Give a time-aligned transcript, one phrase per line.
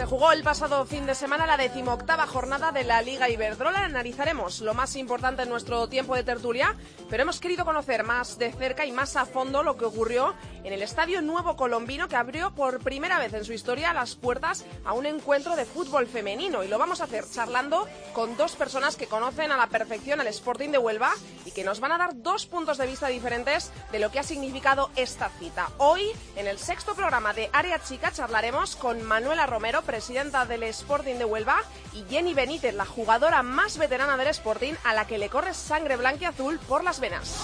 [0.00, 3.84] Se jugó el pasado fin de semana la decimoctava jornada de la Liga Iberdrola.
[3.84, 6.74] Analizaremos lo más importante en nuestro tiempo de tertulia,
[7.10, 10.72] pero hemos querido conocer más de cerca y más a fondo lo que ocurrió en
[10.72, 14.94] el Estadio Nuevo Colombino, que abrió por primera vez en su historia las puertas a
[14.94, 16.64] un encuentro de fútbol femenino.
[16.64, 20.28] Y lo vamos a hacer charlando con dos personas que conocen a la perfección al
[20.28, 21.12] Sporting de Huelva
[21.44, 24.22] y que nos van a dar dos puntos de vista diferentes de lo que ha
[24.22, 25.68] significado esta cita.
[25.76, 26.06] Hoy,
[26.36, 31.24] en el sexto programa de Área Chica, charlaremos con Manuela Romero, presidenta del Sporting de
[31.24, 31.58] Huelva,
[31.92, 35.96] y Jenny Benítez, la jugadora más veterana del Sporting, a la que le corre sangre
[35.96, 37.42] blanca y azul por las venas.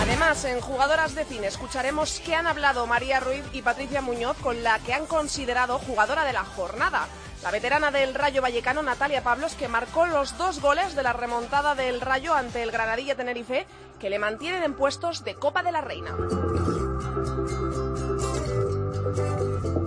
[0.00, 4.62] Además, en Jugadoras de Cine escucharemos qué han hablado María Ruiz y Patricia Muñoz con
[4.62, 7.08] la que han considerado jugadora de la jornada.
[7.42, 11.74] La veterana del Rayo Vallecano, Natalia Pablos, que marcó los dos goles de la remontada
[11.74, 13.66] del Rayo ante el Granadilla Tenerife,
[13.98, 16.16] que le mantienen en puestos de Copa de la Reina.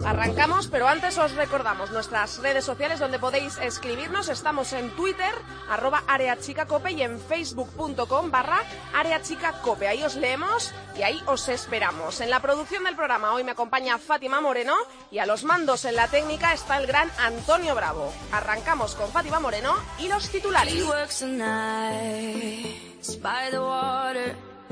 [0.06, 4.30] Arrancamos, pero antes os recordamos nuestras redes sociales donde podéis escribirnos.
[4.30, 5.34] Estamos en Twitter,
[5.70, 8.64] arroba areachicacope y en facebook.com barra
[8.96, 9.88] areachicacope.
[9.88, 12.20] Ahí os leemos y ahí os esperamos.
[12.22, 14.76] En la producción del programa hoy me acompaña Fátima Moreno
[15.12, 18.12] y a los mandos en la técnica está el gran Antonio Bravo.
[18.32, 20.74] Arrancamos con Fátima Moreno y los titulares.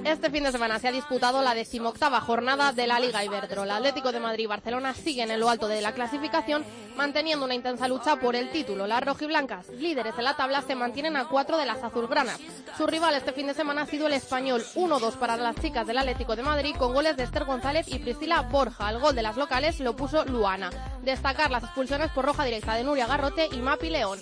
[0.06, 3.78] Este fin de semana se ha disputado la decimoctava jornada de la Liga Iberdrola.
[3.78, 7.88] Atlético de Madrid y Barcelona siguen en lo alto de la clasificación, manteniendo una intensa
[7.88, 8.88] lucha por el título.
[8.88, 12.40] Las rojiblancas, líderes de la tabla, se mantienen a cuatro de las azulgranas.
[12.78, 15.98] Su rival este fin de semana ha sido el español 1-2 para las chicas del
[15.98, 18.90] Atlético de Madrid, con goles de Esther González y Priscila Borja.
[18.90, 20.70] El gol de las locales lo puso Luana.
[21.04, 24.20] Destacar las expulsiones por roja directa de Nuria Garrote y Mapi León.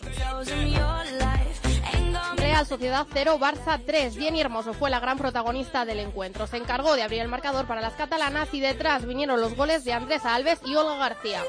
[2.36, 4.16] Real Sociedad 0, Barça 3.
[4.16, 6.48] Jenny Hermoso fue la gran protagonista del encuentro.
[6.48, 9.94] Se encargó de abrir el marcador para las catalanas y detrás vinieron los goles de
[9.94, 11.42] Andrés Alves y Olga García.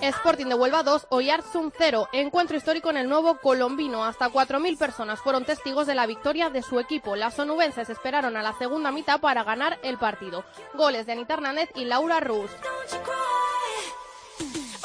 [0.00, 2.08] Sporting de Huelva 2, Oyarzum 0.
[2.12, 4.04] Encuentro histórico en el nuevo Colombino.
[4.04, 7.16] Hasta 4.000 personas fueron testigos de la victoria de su equipo.
[7.16, 10.44] Las onubenses esperaron a la segunda mitad para ganar el partido.
[10.74, 12.50] Goles de Anita Hernández y Laura Rus.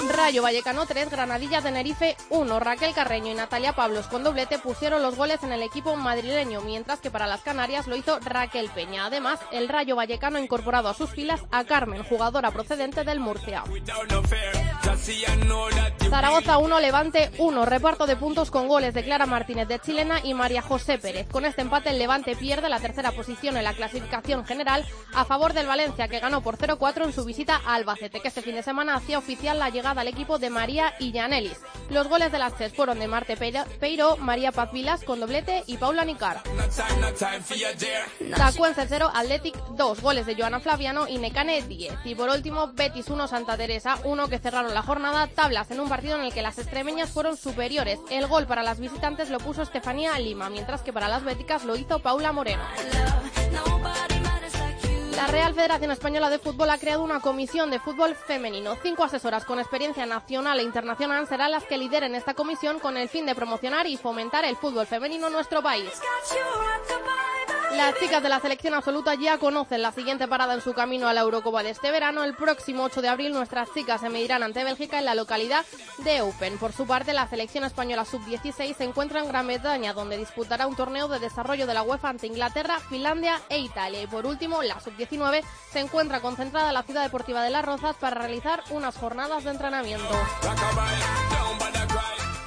[0.09, 2.59] Rayo Vallecano 3, Granadilla Tenerife 1.
[2.59, 6.99] Raquel Carreño y Natalia Pablos con doblete pusieron los goles en el equipo madrileño, mientras
[6.99, 9.05] que para las Canarias lo hizo Raquel Peña.
[9.05, 13.63] Además, el Rayo Vallecano ha incorporado a sus filas a Carmen, jugadora procedente del Murcia.
[16.09, 17.65] Zaragoza 1, Levante 1.
[17.65, 21.27] Reparto de puntos con goles de Clara Martínez de Chilena y María José Pérez.
[21.29, 25.53] Con este empate, el Levante pierde la tercera posición en la clasificación general a favor
[25.53, 28.63] del Valencia, que ganó por 0-4 en su visita a Albacete, que este fin de
[28.63, 31.59] semana hacía oficial la llegada al equipo de María Illanelis.
[31.89, 35.77] Los goles de las tres fueron de Marte Peiro, María Paz Vilas con doblete y
[35.77, 36.41] Paula Nicar.
[38.35, 40.01] Tacuense 0, Athletic 2.
[40.01, 41.93] Goles de Joana Flaviano y Necane 10.
[42.05, 45.27] Y por último, Betis 1, Santa Teresa 1, que cerraron la jornada.
[45.27, 47.99] Tablas en un partido en el que las extremeñas fueron superiores.
[48.09, 51.75] El gol para las visitantes lo puso Estefanía Lima, mientras que para las béticas lo
[51.75, 52.63] hizo Paula Moreno.
[55.19, 58.77] La Real Federación Española de Fútbol ha creado una comisión de fútbol femenino.
[58.81, 63.09] Cinco asesoras con experiencia nacional e internacional serán las que lideren esta comisión con el
[63.09, 65.91] fin de promocionar y fomentar el fútbol femenino en nuestro país.
[67.75, 71.13] Las chicas de la selección absoluta ya conocen la siguiente parada en su camino a
[71.13, 72.23] la Eurocopa de este verano.
[72.23, 75.65] El próximo 8 de abril nuestras chicas se medirán ante Bélgica en la localidad
[75.99, 76.57] de Open.
[76.57, 80.75] Por su parte, la selección española sub-16 se encuentra en Gran Bretaña, donde disputará un
[80.75, 84.01] torneo de desarrollo de la UEFA ante Inglaterra, Finlandia e Italia.
[84.01, 87.95] Y por último, la sub-19 se encuentra concentrada en la ciudad deportiva de Las Rozas
[87.97, 90.09] para realizar unas jornadas de entrenamiento.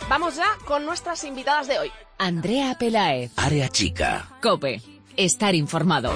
[0.08, 1.92] Vamos ya con nuestras invitadas de hoy.
[2.18, 3.32] Andrea Pelaez.
[3.36, 4.28] Área chica.
[4.42, 4.91] Cope.
[5.16, 6.10] Estar informado.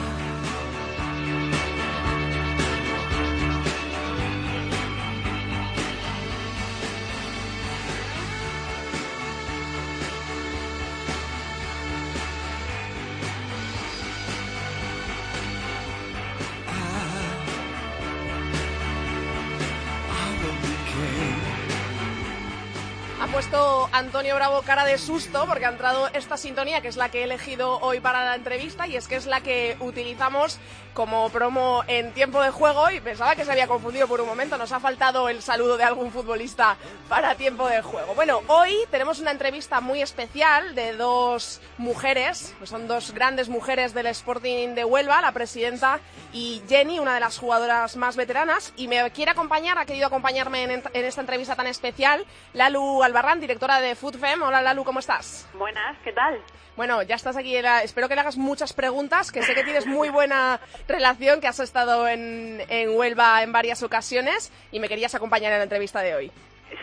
[24.26, 27.23] Antonio Bravo cara de susto porque ha entrado esta sintonía que es la que he
[27.23, 30.58] elegido hoy para la entrevista y es que es la que utilizamos
[30.94, 34.56] como promo en tiempo de juego y pensaba que se había confundido por un momento.
[34.56, 38.14] Nos ha faltado el saludo de algún futbolista para tiempo de juego.
[38.14, 43.93] Bueno, hoy tenemos una entrevista muy especial de dos mujeres, pues son dos grandes mujeres
[43.93, 46.00] del Sporting de Huelva, la presidenta
[46.32, 48.72] y Jenny, una de las jugadoras más veteranas.
[48.76, 52.25] Y me quiere acompañar, ha querido acompañarme en, en esta entrevista tan especial,
[52.55, 54.42] Lalu Albarrán, directora de FoodFem.
[54.42, 55.48] Hola Lalu, ¿cómo estás?
[55.54, 56.40] Buenas, ¿qué tal?
[56.76, 57.56] Bueno, ya estás aquí.
[57.56, 61.60] Espero que le hagas muchas preguntas, que sé que tienes muy buena relación, que has
[61.60, 66.14] estado en, en Huelva en varias ocasiones y me querías acompañar en la entrevista de
[66.14, 66.32] hoy.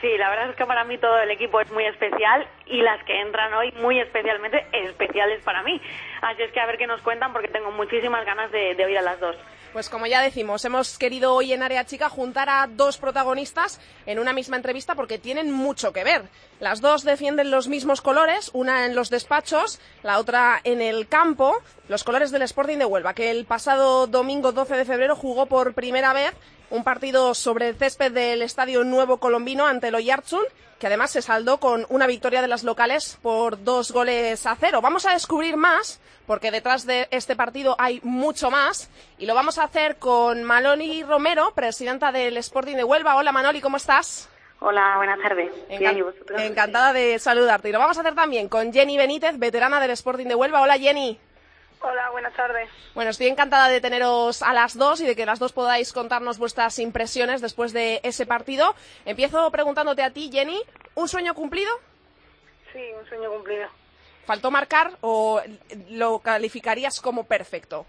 [0.02, 3.04] Sí, la verdad es que para mí todo el equipo es muy especial y las
[3.04, 5.80] que entran hoy muy especialmente especiales para mí.
[6.22, 8.98] Así es que a ver qué nos cuentan porque tengo muchísimas ganas de, de oír
[8.98, 9.36] a las dos.
[9.74, 14.20] Pues como ya decimos, hemos querido hoy en Área Chica juntar a dos protagonistas en
[14.20, 16.30] una misma entrevista porque tienen mucho que ver.
[16.60, 21.58] Las dos defienden los mismos colores, una en los despachos, la otra en el campo,
[21.90, 25.74] los colores del Sporting de Huelva, que el pasado domingo 12 de febrero jugó por
[25.74, 26.34] primera vez
[26.74, 30.44] un partido sobre el césped del Estadio Nuevo Colombino ante el Oyarzún,
[30.80, 34.82] que además se saldó con una victoria de las locales por dos goles a cero.
[34.82, 38.90] Vamos a descubrir más, porque detrás de este partido hay mucho más,
[39.20, 43.18] y lo vamos a hacer con Manoli Romero, presidenta del Sporting de Huelva.
[43.18, 44.28] Hola Manoli, ¿cómo estás?
[44.60, 45.52] Hola, buenas tardes.
[45.70, 46.04] Encan
[46.40, 47.70] encantada de saludarte.
[47.70, 50.62] Y lo vamos a hacer también con Jenny Benítez, veterana del Sporting de Huelva.
[50.62, 51.20] Hola Jenny.
[51.86, 52.70] Hola, buenas tardes.
[52.96, 56.38] Bueno, estoy encantada de teneros a las dos y de que las dos podáis contarnos
[56.38, 58.74] vuestras impresiones después de ese partido.
[59.04, 60.62] Empiezo preguntándote a ti, Jenny,
[60.96, 61.70] ¿un sueño cumplido?
[62.72, 63.68] Sí, un sueño cumplido.
[64.26, 65.42] ¿Faltó marcar o
[65.90, 67.86] lo calificarías como perfecto?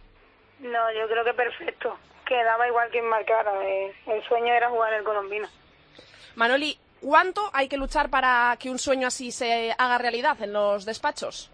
[0.59, 1.97] No, yo creo que perfecto.
[2.27, 3.53] Quedaba igual que marcara.
[3.65, 5.47] Eh, el sueño era jugar el colombino.
[6.35, 10.85] Manoli, ¿cuánto hay que luchar para que un sueño así se haga realidad en los
[10.85, 11.53] despachos?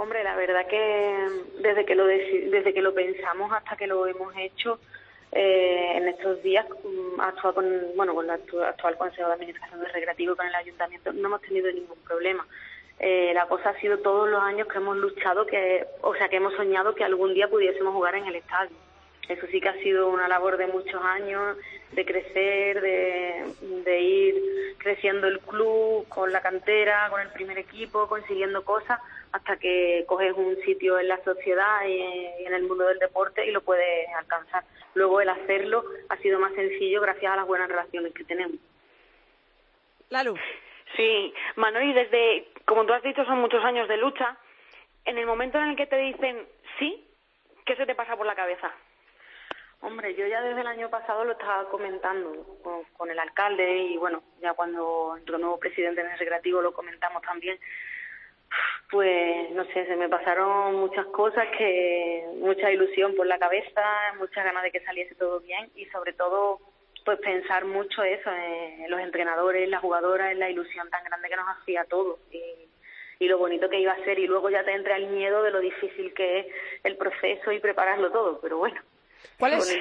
[0.00, 4.34] Hombre, la verdad que desde que lo desde que lo pensamos hasta que lo hemos
[4.34, 4.80] hecho
[5.30, 7.66] eh, en estos días mm, actual con
[7.96, 11.70] bueno con el actual Consejo de Administración del Recreativo con el Ayuntamiento no hemos tenido
[11.70, 12.46] ningún problema.
[12.98, 16.36] Eh, la cosa ha sido todos los años que hemos luchado que o sea que
[16.36, 18.74] hemos soñado que algún día pudiésemos jugar en el estadio.
[19.30, 21.56] Eso sí que ha sido una labor de muchos años,
[21.92, 23.44] de crecer, de,
[23.84, 24.34] de ir
[24.78, 29.00] creciendo el club con la cantera, con el primer equipo, consiguiendo cosas
[29.32, 33.52] hasta que coges un sitio en la sociedad y en el mundo del deporte y
[33.52, 34.64] lo puedes alcanzar.
[34.94, 38.56] Luego el hacerlo ha sido más sencillo gracias a las buenas relaciones que tenemos.
[40.08, 40.36] Lalu.
[40.96, 44.36] Sí, Manuel, desde, como tú has dicho, son muchos años de lucha.
[45.04, 46.44] En el momento en el que te dicen
[46.78, 47.06] sí,
[47.64, 48.72] ¿qué se te pasa por la cabeza?
[49.82, 52.58] Hombre, yo ya desde el año pasado lo estaba comentando
[52.96, 57.22] con, el alcalde y bueno, ya cuando entró nuevo presidente en el recreativo lo comentamos
[57.22, 57.58] también.
[58.90, 63.82] Pues no sé, se me pasaron muchas cosas que mucha ilusión por la cabeza,
[64.18, 66.60] muchas ganas de que saliese todo bien y sobre todo
[67.06, 71.36] pues pensar mucho eso en los entrenadores, las jugadoras, en la ilusión tan grande que
[71.36, 72.18] nos hacía todo
[73.18, 74.18] y lo bonito que iba a ser.
[74.18, 76.46] Y luego ya te entra el miedo de lo difícil que es
[76.84, 78.80] el proceso y prepararlo todo, pero bueno,
[79.40, 79.78] ¿Cuál es,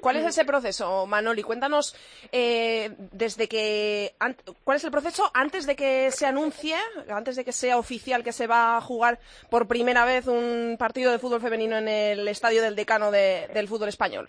[0.00, 1.42] ¿Cuál es ese proceso, Manoli?
[1.42, 1.96] Cuéntanos
[2.30, 4.14] eh, desde que
[4.62, 6.76] cuál es el proceso antes de que se anuncie,
[7.08, 9.18] antes de que sea oficial que se va a jugar
[9.50, 13.88] por primera vez un partido de fútbol femenino en el estadio del decano del fútbol
[13.88, 14.28] español.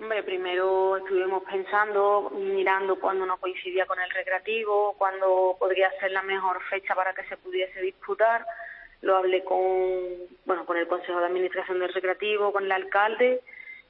[0.00, 6.22] Hombre, primero estuvimos pensando, mirando cuándo no coincidía con el recreativo, cuándo podría ser la
[6.22, 8.44] mejor fecha para que se pudiese disputar.
[9.02, 9.58] Lo hablé con,
[10.46, 13.42] bueno, con el Consejo de Administración del Recreativo, con el alcalde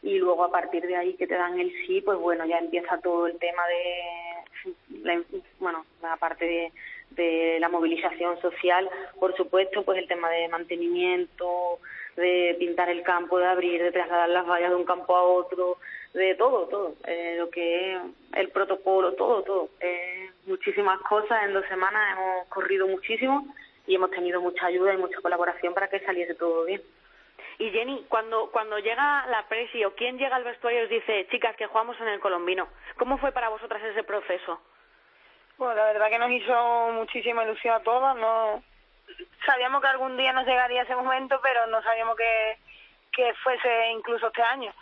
[0.04, 3.00] y luego a partir de ahí que te dan el sí, pues bueno, ya empieza
[3.00, 5.23] todo el tema de, la,
[5.58, 11.78] bueno, la parte de, la movilización social, por supuesto, pues el tema de mantenimiento,
[12.16, 15.78] de pintar el campo, de abrir, de trasladar las vallas de un campo a otro,
[16.12, 18.00] de todo, todo, eh, lo que es
[18.34, 19.70] el protocolo, todo, todo.
[19.80, 23.46] Eh, muchísimas cosas, en dos semanas hemos corrido muchísimo
[23.87, 26.82] y hemos tenido mucha ayuda y mucha colaboración para que saliese todo bien.
[27.58, 31.54] Y Jenny, cuando, cuando llega la presi o quien llega al vestuario os dice, chicas,
[31.56, 34.61] que jugamos en el colombino, ¿cómo fue para vosotras ese proceso?
[35.56, 38.62] Bueno, la verdad que nos hizo muchísima ilusión a todas, no
[39.46, 42.58] sabíamos que algún día nos llegaría ese momento, pero no sabíamos que,
[43.12, 44.73] que fuese incluso este año.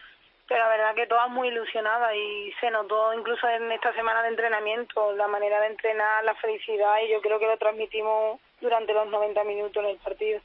[0.49, 4.29] Pero la verdad que todas muy ilusionadas y se notó incluso en esta semana de
[4.29, 9.07] entrenamiento la manera de entrenar, la felicidad y yo creo que lo transmitimos durante los
[9.07, 10.41] 90 minutos en el partido.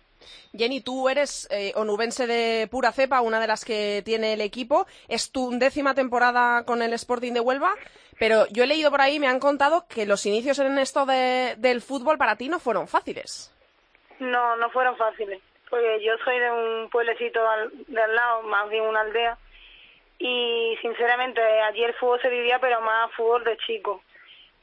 [0.53, 4.87] Jenny, tú eres eh, onubense de pura cepa, una de las que tiene el equipo.
[5.07, 7.73] Es tu décima temporada con el Sporting de Huelva,
[8.19, 11.55] Pero yo he leído por ahí, me han contado que los inicios en esto de,
[11.57, 13.53] del fútbol para ti no fueron fáciles.
[14.19, 17.39] No, no fueron fáciles, porque yo soy de un pueblecito
[17.87, 19.37] de al lado, más bien una aldea,
[20.17, 24.01] y sinceramente allí el fútbol se vivía, pero más fútbol de chicos.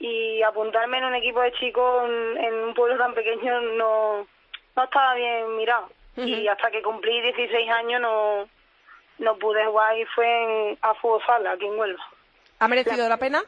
[0.01, 4.27] Y apuntarme en un equipo de chicos en un pueblo tan pequeño no,
[4.77, 5.91] no estaba bien mirado.
[6.17, 8.49] Y hasta que cumplí 16 años no,
[9.19, 12.05] no pude jugar y fue en, a fútbol sala, aquí en Huelva.
[12.61, 13.43] ¿Ha merecido la pena?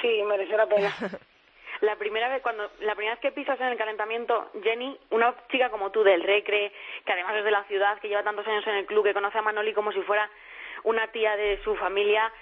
[0.00, 0.94] Sí, mereció la pena.
[1.80, 5.70] La primera vez cuando la primera vez que pisas en el calentamiento, Jenny, una chica
[5.70, 6.72] como tú del Recre,
[7.06, 9.38] que además es de la ciudad, que lleva tantos años en el club, que conoce
[9.38, 10.28] a Manoli como si fuera
[10.82, 12.32] una tía de su familia,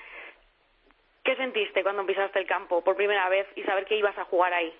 [1.22, 4.54] ¿qué sentiste cuando pisaste el campo por primera vez y saber que ibas a jugar
[4.54, 4.74] ahí?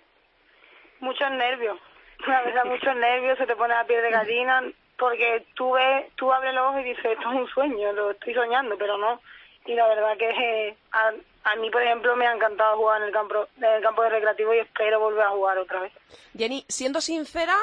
[1.01, 1.79] muchos nervios,
[2.27, 4.63] la verdad, muchos nervios, se te pone la piel de gallina,
[4.99, 8.35] porque tú ves, tú abres los ojos y dices, esto es un sueño, lo estoy
[8.35, 9.21] soñando, pero no.
[9.67, 11.13] Y la verdad que eh, a,
[11.45, 14.11] a mí, por ejemplo, me ha encantado jugar en el campo, en el campo de
[14.11, 15.93] recreativo y espero volver a jugar otra vez.
[16.37, 17.57] Jenny, siendo sincera,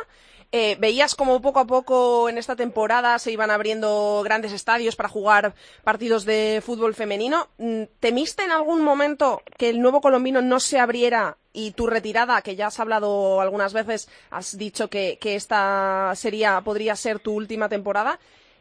[0.56, 5.10] eh, veías como poco a poco en esta temporada se iban abriendo grandes estadios para
[5.10, 7.50] jugar partidos de fútbol femenino.
[7.58, 12.44] Mm, ¿Temiste en algún momento que el nuevo colombino no se abriera y tu retirada,
[12.44, 17.68] que ya has hablado algunas veces, has dicho que, esta sería, podría ser tu última
[17.68, 18.20] temporada?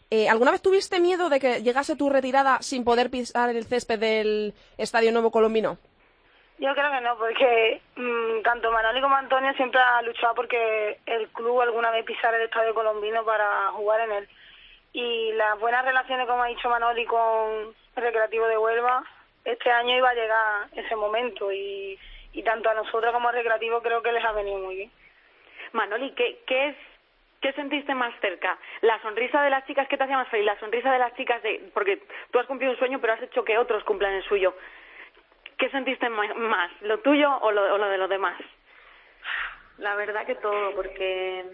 [0.08, 3.98] Eh, ¿Alguna vez tuviste miedo de que llegase tu retirada sin poder pisar el césped
[3.98, 5.76] del Estadio Nuevo Colombino?
[6.62, 11.26] Yo creo que no, porque mm, tanto Manoli como Antonio siempre han luchado porque el
[11.30, 14.28] club alguna vez pisara el estadio colombino para jugar en él.
[14.92, 19.02] Y las buenas relaciones, como ha dicho Manoli, con Recreativo de Huelva,
[19.44, 21.98] este año iba a llegar ese momento y,
[22.32, 24.92] y tanto a nosotros como al Recreativo creo que les ha venido muy bien.
[25.72, 26.76] Manoli, ¿qué, qué es
[27.40, 28.56] ¿Qué sentiste más cerca?
[28.82, 30.46] ¿La sonrisa de las chicas que te hacía más feliz?
[30.46, 31.72] ¿La sonrisa de las chicas de...?
[31.74, 32.00] Porque
[32.30, 34.54] tú has cumplido un sueño, pero has hecho que otros cumplan el suyo.
[35.58, 36.70] ¿Qué sentiste más?
[36.82, 38.40] ¿Lo tuyo o lo, de los demás?
[39.78, 41.44] La verdad que todo, porque,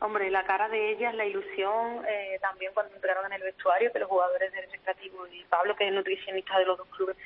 [0.00, 3.98] hombre, la cara de ellas, la ilusión, eh, también cuando entraron en el vestuario, que
[3.98, 7.16] los jugadores del Recreativo y Pablo, que es el nutricionista de los dos clubes,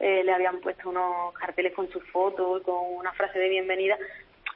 [0.00, 3.98] eh, le habían puesto unos carteles con su foto y con una frase de bienvenida,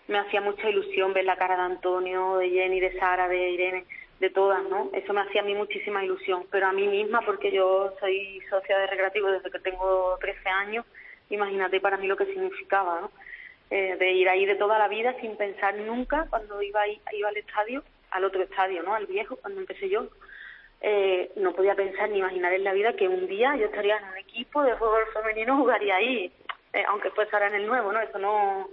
[0.08, 3.84] me hacía mucha ilusión ver la cara de Antonio, de Jenny, de Sara, de Irene,
[4.20, 4.90] de todas, ¿no?
[4.92, 8.78] Eso me hacía a mí muchísima ilusión, pero a mí misma, porque yo soy socia
[8.78, 10.86] de Recreativo desde que tengo 13 años,
[11.34, 13.10] imagínate para mí lo que significaba, ¿no?
[13.70, 17.28] Eh, de ir ahí de toda la vida sin pensar nunca cuando iba, ahí- iba
[17.28, 18.94] al estadio, al otro estadio, ¿no?
[18.94, 20.08] Al viejo, cuando empecé yo.
[20.82, 24.04] Eh, no podía pensar ni imaginar en la vida que un día yo estaría en
[24.04, 26.32] un equipo de fútbol femenino, jugaría ahí,
[26.72, 28.00] eh, aunque fuese ahora en el nuevo, ¿no?
[28.00, 28.68] Eso no.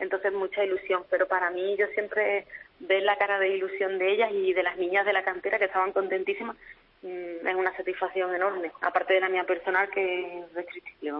[0.00, 2.44] Entonces, mucha ilusión, pero para mí yo siempre
[2.80, 5.66] ver la cara de ilusión de ellas y de las niñas de la cantera que
[5.66, 6.56] estaban contentísimas
[7.02, 11.12] es una satisfacción enorme, aparte de la mía personal que es.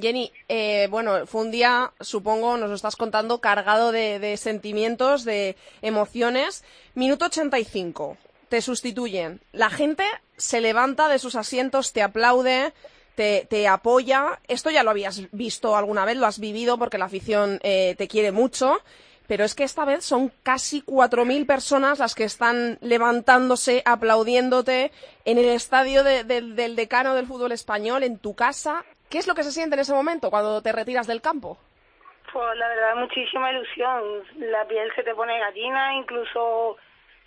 [0.00, 5.24] Jenny, eh, bueno, fue un día, supongo, nos lo estás contando, cargado de, de sentimientos,
[5.24, 6.64] de emociones.
[6.94, 8.16] Minuto 85,
[8.48, 9.40] te sustituyen.
[9.52, 10.04] La gente
[10.36, 12.72] se levanta de sus asientos, te aplaude,
[13.14, 14.40] te, te apoya.
[14.48, 18.08] Esto ya lo habías visto alguna vez, lo has vivido porque la afición eh, te
[18.08, 18.80] quiere mucho.
[19.26, 24.92] Pero es que esta vez son casi 4.000 personas las que están levantándose, aplaudiéndote
[25.24, 28.84] en el estadio de- del- del decano del fútbol español, en tu casa.
[29.08, 31.56] ¿Qué es lo que se siente en ese momento cuando te retiras del campo?
[32.32, 34.02] Pues la verdad, muchísima ilusión.
[34.36, 36.76] La piel se te pone gallina, incluso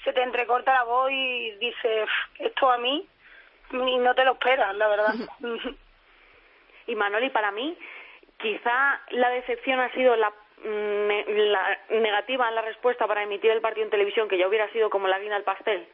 [0.03, 2.07] se te entrecorta la voz y dices,
[2.39, 3.07] esto a mí,
[3.71, 5.13] y no te lo esperas, la verdad.
[6.87, 7.77] Y Manoli, para mí,
[8.39, 10.31] quizá la decepción ha sido la,
[10.63, 14.69] ne- la negativa en la respuesta para emitir el partido en televisión, que ya hubiera
[14.71, 15.87] sido como la guina al pastel.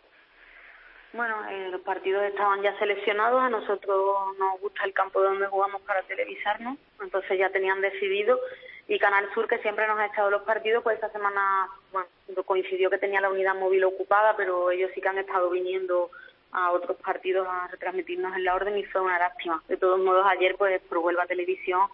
[1.13, 5.81] Bueno, eh, los partidos estaban ya seleccionados, a nosotros nos gusta el campo donde jugamos
[5.83, 8.39] para televisarnos, entonces ya tenían decidido
[8.87, 12.07] y Canal Sur, que siempre nos ha echado los partidos, pues esta semana, bueno,
[12.45, 16.09] coincidió que tenía la unidad móvil ocupada, pero ellos sí que han estado viniendo
[16.51, 19.63] a otros partidos a retransmitirnos en la orden y fue una lástima.
[19.67, 21.87] De todos modos, ayer, pues por Huelva Televisión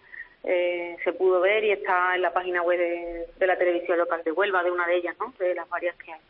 [0.44, 4.22] eh, se pudo ver y está en la página web de, de la televisión local
[4.24, 5.32] de Huelva, de una de ellas, ¿no?
[5.38, 6.20] De las varias que hay.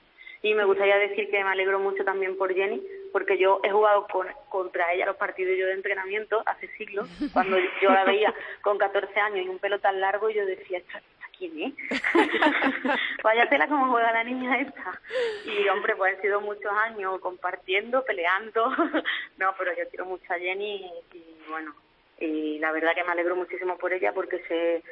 [0.43, 4.07] Y me gustaría decir que me alegro mucho también por Jenny, porque yo he jugado
[4.07, 8.79] con- contra ella los partidos yo de entrenamiento hace siglos, cuando yo la veía con
[8.79, 11.02] 14 años y un pelo tan largo, y yo decía, ¿esta,
[11.37, 12.00] quién es?
[13.23, 14.99] Vaya tela como juega la niña esta.
[15.45, 18.71] Y hombre, pues han sido muchos años compartiendo, peleando.
[19.38, 20.76] no, pero yo quiero mucho a Jenny
[21.12, 21.75] y, y bueno,
[22.21, 24.83] y la verdad que me alegro muchísimo por ella porque sé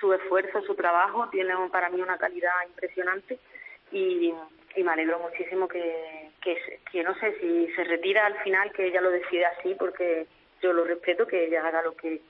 [0.00, 3.38] su esfuerzo, su trabajo, tiene para mí una calidad impresionante
[3.92, 4.34] y,
[4.76, 6.56] me alegro muchísimo que, que,
[6.90, 10.26] se- no sé si se retira al final, que ella lo decide así porque
[10.60, 12.20] yo lo respeto, que ella haga lo que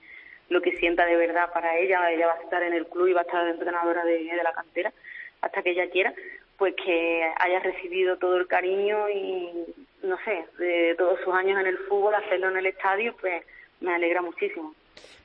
[0.48, 2.10] lo que sienta de verdad para ella.
[2.10, 4.52] Ella va a estar en el club y va a estar de entrenadora de la
[4.52, 4.92] cantera
[5.40, 6.12] hasta que ella quiera,
[6.58, 9.64] pues que haya recibido todo el cariño y,
[10.02, 13.44] no sé, de todos sus años en el fútbol, hacerlo en el estadio, pues
[13.82, 14.74] me alegra muchísimo.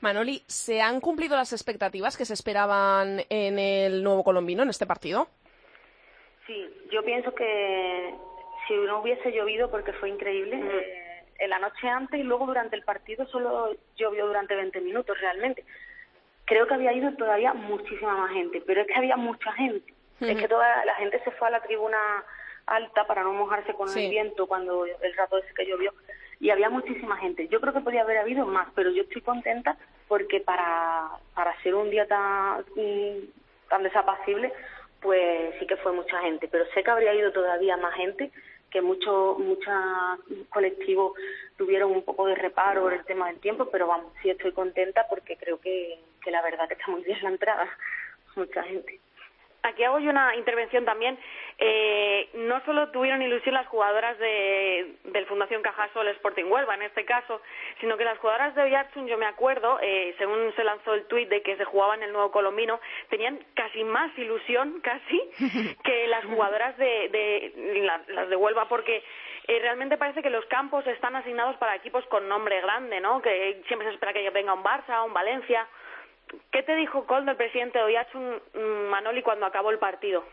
[0.02, 4.86] Manoli, ¿se han cumplido las expectativas que se esperaban en el nuevo colombino, en este
[4.86, 5.28] partido?
[6.46, 8.14] Sí, yo pienso que
[8.68, 10.70] si no hubiese llovido, porque fue increíble, Mm.
[10.70, 15.20] eh, en la noche antes y luego durante el partido solo llovió durante 20 minutos
[15.20, 15.64] realmente.
[16.46, 19.94] Creo que había ido todavía muchísima más gente, pero es que había mucha gente.
[20.20, 21.98] Es que toda la gente se fue a la tribuna
[22.66, 24.06] alta para no mojarse con Sí.
[24.06, 25.94] el viento cuando el rato ese que llovió
[26.40, 27.48] y había muchísima gente.
[27.48, 29.78] Yo creo que podía haber habido más, pero yo estoy contenta
[30.08, 34.54] porque para, para ser un día tan, mm, tan desapacible,
[35.02, 38.32] pues sí que fue mucha gente, pero sé que habría ido todavía más gente,
[38.70, 39.74] que muchos muchos
[40.50, 41.14] colectivos
[41.58, 45.06] tuvieron un poco de reparo por el tema del tiempo, pero vamos, sí estoy contenta
[45.10, 47.68] porque creo que, que la verdad que está muy bien la entrada,
[48.36, 49.00] mucha gente.
[49.68, 51.18] Aquí hago yo una intervención también.
[51.60, 57.04] Eh, no solo tuvieron ilusión las jugadoras de, del Fundación Cajasol Sporting Huelva, en este
[57.06, 57.42] caso,
[57.80, 61.28] sino que las jugadoras de Oyarzun, yo me acuerdo, eh, según se lanzó el tuit
[61.30, 65.20] de que se jugaba en el nuevo colombino, tenían casi más ilusión, casi,
[65.84, 69.04] que las jugadoras de, de la- las de Huelva, porque
[69.48, 73.22] eh, realmente parece que los campos están asignados para equipos con nombre grande, ¿no?
[73.22, 75.66] Que siempre se espera que venga un Barça, un Valencia.
[76.52, 80.24] ¿Qué te dijo Coldo, el presidente de Oyarzun, mm, Manoli, cuando acabó el partido?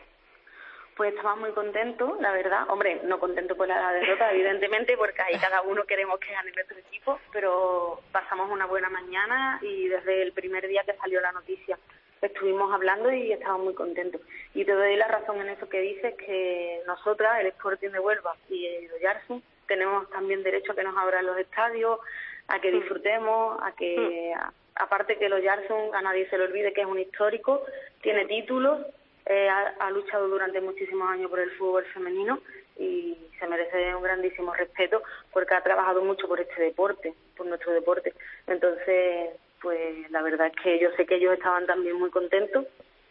[0.95, 2.69] Pues estaba muy contento, la verdad.
[2.69, 6.77] Hombre, no contento por la derrota, evidentemente, porque ahí cada uno queremos que gane nuestro
[6.77, 11.77] equipo, pero pasamos una buena mañana y desde el primer día que salió la noticia
[12.21, 14.19] estuvimos hablando y estábamos muy contentos.
[14.55, 18.35] Y te doy la razón en eso que dices, que nosotras, el Sporting de Huelva
[18.49, 21.99] y el Oyarzun, tenemos también derecho a que nos abran los estadios,
[22.47, 26.73] a que disfrutemos, a que, a- aparte que el Oyarzun, a nadie se le olvide
[26.73, 27.63] que es un histórico,
[28.01, 28.85] tiene títulos,
[29.25, 32.39] eh, ha, ha luchado durante muchísimos años por el fútbol femenino
[32.77, 35.01] y se merece un grandísimo respeto
[35.31, 38.13] porque ha trabajado mucho por este deporte, por nuestro deporte.
[38.47, 39.29] Entonces,
[39.61, 42.65] pues la verdad es que yo sé que ellos estaban también muy contentos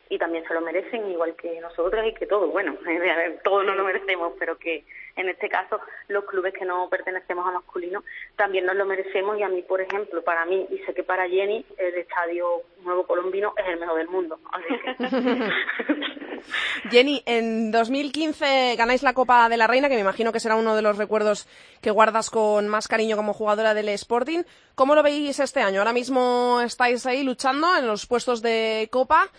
[0.08, 2.50] y también se lo merecen, igual que nosotros y que todos.
[2.50, 2.76] Bueno,
[3.44, 4.84] todos no lo merecemos, pero que
[5.16, 8.02] en este caso los clubes que no pertenecemos a masculino
[8.36, 11.28] también nos lo merecemos y a mí, por ejemplo, para mí y sé que para
[11.28, 14.38] Jenny, el estadio Nuevo Colombino es el mejor del mundo.
[14.52, 16.04] Así que...
[16.90, 20.76] Jenny, en 2015 ganáis la Copa de la Reina, que me imagino que será uno
[20.76, 21.46] de los recuerdos
[21.80, 24.42] que guardas con más cariño como jugadora del Sporting.
[24.74, 25.80] ¿Cómo lo veis este año?
[25.80, 29.30] Ahora mismo estáis ahí luchando en los puestos de Copa.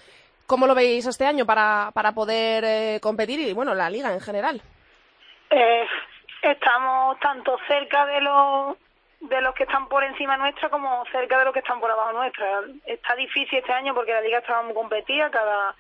[0.48, 4.22] ¿Cómo lo veis este año para, para poder eh, competir y, bueno, la liga en
[4.22, 4.62] general?
[5.50, 5.88] Eh,
[6.42, 8.78] estamos tanto cerca de los
[9.22, 12.12] de los que están por encima nuestra como cerca de los que están por abajo
[12.12, 12.62] nuestra.
[12.86, 15.76] Está difícil este año porque la liga estaba muy competida, cada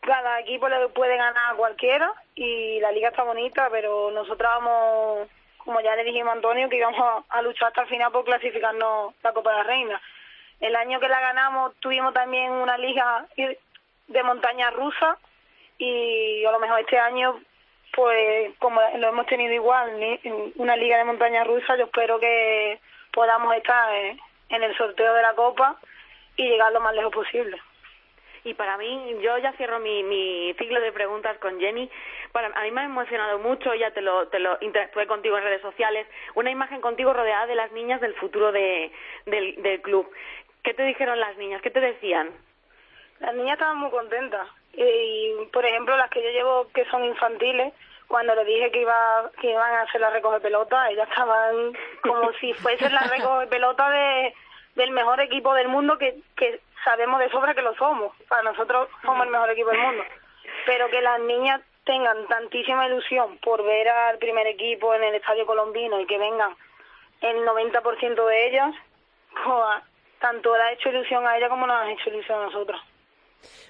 [0.00, 5.28] cada equipo le puede ganar a cualquiera y la liga está bonita, pero nosotros vamos,
[5.58, 8.24] como ya le dijimos a Antonio, que íbamos a, a luchar hasta el final por
[8.24, 10.00] clasificarnos la Copa de la Reina.
[10.60, 15.18] El año que la ganamos tuvimos también una liga de montaña rusa
[15.78, 17.40] y a lo mejor este año
[17.92, 22.78] pues como lo hemos tenido igual en una liga de montaña rusa yo espero que
[23.12, 25.76] podamos estar en, el sorteo de la copa
[26.36, 27.58] y llegar lo más lejos posible
[28.44, 31.90] Y para mí, yo ya cierro mi, mi ciclo de preguntas con Jenny.
[32.30, 35.44] Para, a mí me ha emocionado mucho, ya te lo, te lo interactué contigo en
[35.44, 38.92] redes sociales, una imagen contigo rodeada de las niñas del futuro de,
[39.24, 40.06] del club.
[40.66, 41.62] ¿Qué te dijeron las niñas?
[41.62, 42.30] ¿Qué te decían?
[43.20, 47.72] las niñas estaban muy contentas y por ejemplo las que yo llevo que son infantiles
[48.08, 52.32] cuando les dije que iba que iban a hacer la recoge pelota ellas estaban como
[52.40, 54.34] si fuesen la recoge pelota de
[54.74, 58.88] del mejor equipo del mundo que que sabemos de sobra que lo somos para nosotros
[59.02, 60.04] somos el mejor equipo del mundo
[60.66, 65.46] pero que las niñas tengan tantísima ilusión por ver al primer equipo en el estadio
[65.46, 66.54] colombino y que vengan
[67.22, 68.74] el 90% de ellas
[69.42, 69.82] pues,
[70.20, 72.80] tanto le ha hecho ilusión a ella como nos ha hecho ilusión a nosotros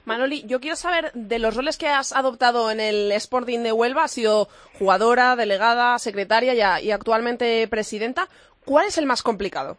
[0.07, 4.05] Manoli, yo quiero saber de los roles que has adoptado en el Sporting de Huelva,
[4.05, 8.29] has sido jugadora, delegada, secretaria y, a- y actualmente presidenta.
[8.65, 9.77] ¿Cuál es el más complicado?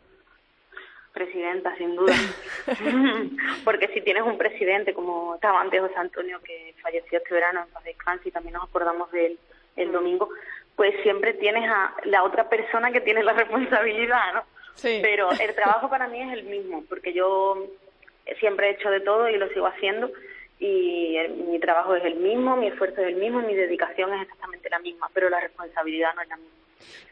[1.14, 2.14] Presidenta, sin duda.
[3.64, 7.70] Porque si tienes un presidente, como estaba antes José Antonio, que falleció este verano en
[7.74, 9.40] paz descanse, y también nos acordamos de él
[9.78, 10.30] el domingo,
[10.76, 14.44] pues siempre tienes a la otra persona que tiene la responsabilidad, ¿no?
[14.78, 15.00] Sí.
[15.02, 17.68] Pero el trabajo para mí es el mismo, porque yo
[18.40, 20.10] siempre he hecho de todo y lo sigo haciendo,
[20.60, 24.22] y el- mi trabajo es el mismo, mi esfuerzo es el mismo, mi dedicación es
[24.24, 26.56] exactamente la misma, pero la responsabilidad no es la misma.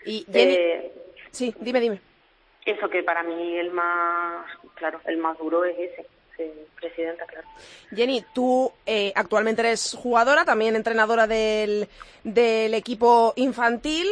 [0.05, 0.91] Y Jenny, Eh,
[1.31, 1.99] sí, dime, dime.
[2.65, 6.05] eso que para mí el más, claro, el más duro es ese,
[6.79, 7.47] presidenta, claro.
[7.95, 11.87] Jenny, tú eh, actualmente eres jugadora, también entrenadora del,
[12.25, 14.07] del equipo infantil.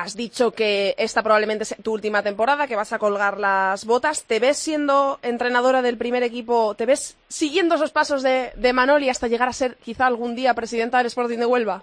[0.00, 4.24] Has dicho que esta probablemente sea tu última temporada, que vas a colgar las botas.
[4.24, 6.76] ¿Te ves siendo entrenadora del primer equipo?
[6.76, 10.54] ¿Te ves siguiendo esos pasos de, de Manoli hasta llegar a ser quizá algún día
[10.54, 11.82] presidenta del Sporting de Huelva?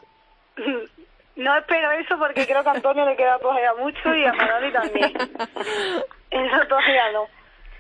[1.35, 4.71] No espero eso porque creo que a Antonio le queda todavía mucho y a Manoli
[4.71, 5.11] también.
[6.31, 7.27] Eso todavía no.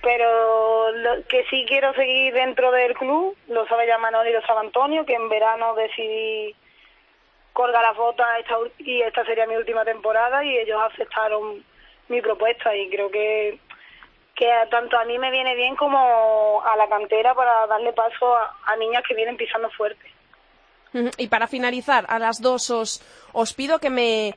[0.01, 4.41] Pero lo que sí quiero seguir dentro del club, lo sabe ya Manoli y lo
[4.41, 6.53] sabe Antonio, que en verano decidí
[7.55, 11.63] colgar las botas esta, y esta sería mi última temporada y ellos aceptaron
[12.09, 13.59] mi propuesta y creo que
[14.35, 18.53] que tanto a mí me viene bien como a la cantera para darle paso a,
[18.65, 20.11] a niñas que vienen pisando fuerte.
[21.17, 24.35] Y para finalizar, a las dos os, os pido que me,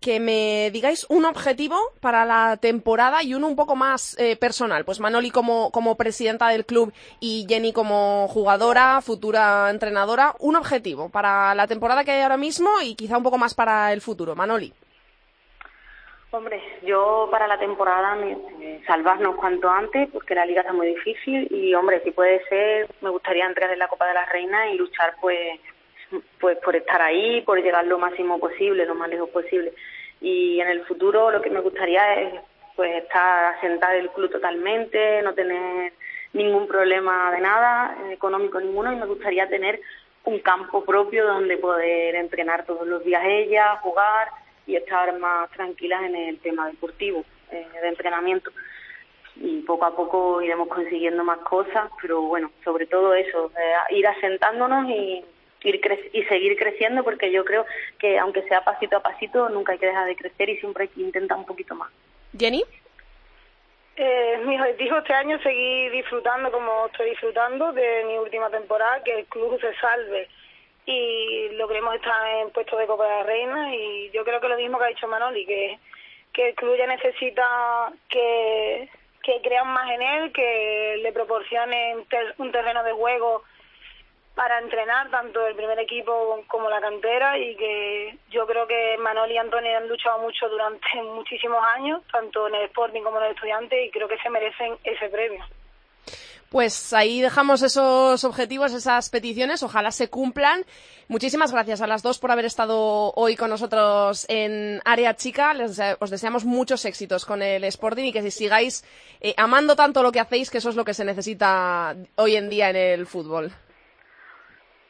[0.00, 4.84] que me digáis un objetivo para la temporada y uno un poco más eh, personal.
[4.84, 10.34] Pues Manoli como, como presidenta del club y Jenny como jugadora, futura entrenadora.
[10.38, 13.92] Un objetivo para la temporada que hay ahora mismo y quizá un poco más para
[13.92, 14.36] el futuro.
[14.36, 14.72] Manoli.
[16.30, 21.48] Hombre, yo para la temporada eh, salvarnos cuanto antes porque la liga está muy difícil
[21.50, 24.76] y hombre, si puede ser, me gustaría entrar en la Copa de la Reina y
[24.76, 25.58] luchar pues
[26.40, 29.72] pues por estar ahí, por llegar lo máximo posible, lo más lejos posible.
[30.20, 32.34] Y en el futuro lo que me gustaría es
[32.76, 35.92] pues estar asentada en el club totalmente, no tener
[36.32, 39.80] ningún problema de nada, eh, económico ninguno, y me gustaría tener
[40.24, 44.28] un campo propio donde poder entrenar todos los días ella, jugar
[44.66, 48.50] y estar más tranquilas en el tema deportivo, eh, de entrenamiento.
[49.36, 54.06] Y poco a poco iremos consiguiendo más cosas, pero bueno, sobre todo eso, eh, ir
[54.06, 55.24] asentándonos y,
[55.64, 57.64] ir cre- y seguir creciendo, porque yo creo
[57.98, 60.88] que aunque sea pasito a pasito, nunca hay que dejar de crecer y siempre hay
[60.88, 61.90] que intentar un poquito más.
[62.38, 62.64] Jenny.
[63.96, 69.02] Eh, mi objetivo este año es seguir disfrutando como estoy disfrutando de mi última temporada,
[69.02, 70.28] que el club se salve
[70.86, 74.56] y logremos estar en puesto de Copa de la Reina y yo creo que lo
[74.56, 75.78] mismo que ha dicho Manoli, que,
[76.32, 78.88] que el club ya necesita que,
[79.24, 83.42] que crean más en él, que le proporcionen ter- un terreno de juego
[84.38, 89.34] para entrenar tanto el primer equipo como la cantera y que yo creo que Manoli
[89.34, 93.32] y Antonio han luchado mucho durante muchísimos años, tanto en el Sporting como en el
[93.32, 95.44] Estudiante y creo que se merecen ese premio.
[96.50, 100.64] Pues ahí dejamos esos objetivos, esas peticiones, ojalá se cumplan.
[101.08, 105.52] Muchísimas gracias a las dos por haber estado hoy con nosotros en Área Chica.
[105.52, 108.84] Les, os deseamos muchos éxitos con el Sporting y que sigáis
[109.20, 112.48] eh, amando tanto lo que hacéis, que eso es lo que se necesita hoy en
[112.48, 113.52] día en el fútbol.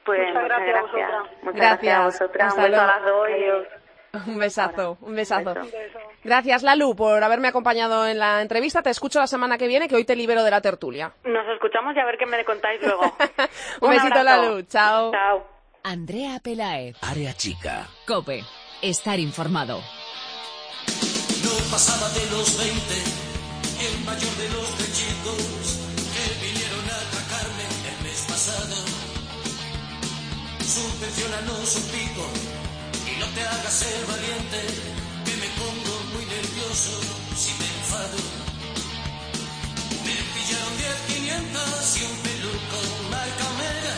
[0.08, 1.10] Pues Muchas muchas gracias a gracias.
[1.10, 1.42] vosotras.
[1.42, 1.80] Muchas Gracias.
[1.80, 2.48] gracias a vosotras.
[2.48, 2.98] Hasta Un beso a luego.
[2.98, 3.66] las dos y Adiós.
[4.26, 5.54] Un besazo, un besazo.
[5.54, 5.60] Beso.
[5.60, 5.98] Un beso.
[6.24, 8.82] Gracias, Lalu, por haberme acompañado en la entrevista.
[8.82, 11.12] Te escucho la semana que viene, que hoy te libero de la tertulia.
[11.24, 13.02] Nos escuchamos y a ver qué me contáis luego.
[13.82, 14.42] un besito, abrazo.
[14.42, 14.62] Lalu.
[14.62, 15.12] Chao.
[15.12, 15.46] Chao.
[15.84, 16.96] Andrea Pelaez.
[17.02, 17.86] Área chica.
[18.06, 18.42] Cope.
[18.82, 19.76] Estar informado.
[21.44, 22.94] No pasaba de los 20,
[23.86, 25.67] el mayor de los chicos
[31.28, 31.84] Subvenciónanos un
[33.04, 34.60] y no te hagas ser valiente,
[35.26, 37.00] que me pongo muy nervioso
[37.36, 38.16] si me enfado.
[40.04, 42.78] Me pillaron 10 500 y un peluco
[43.10, 43.96] marca Omega,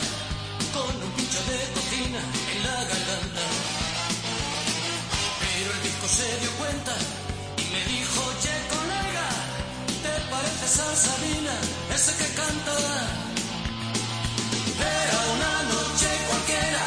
[0.74, 3.44] con un pincho de cocina en la garganta.
[5.40, 6.94] Pero el disco se dio cuenta
[7.58, 9.28] y me dijo, che colega,
[10.02, 11.54] ¿te pareces a Sabina,
[11.94, 12.74] ese que canta?
[14.80, 16.79] Era una noche cualquiera,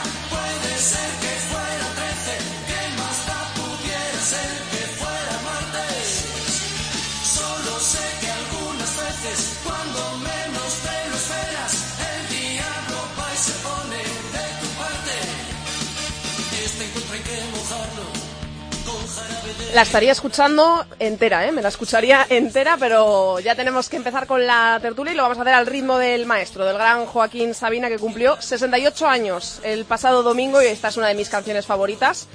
[19.73, 21.51] La estaría escuchando entera, ¿eh?
[21.51, 25.39] Me la escucharía entera, pero ya tenemos que empezar con la tertulia y lo vamos
[25.39, 29.86] a hacer al ritmo del maestro, del gran Joaquín Sabina, que cumplió 68 años el
[29.86, 32.27] pasado domingo y esta es una de mis canciones favoritas,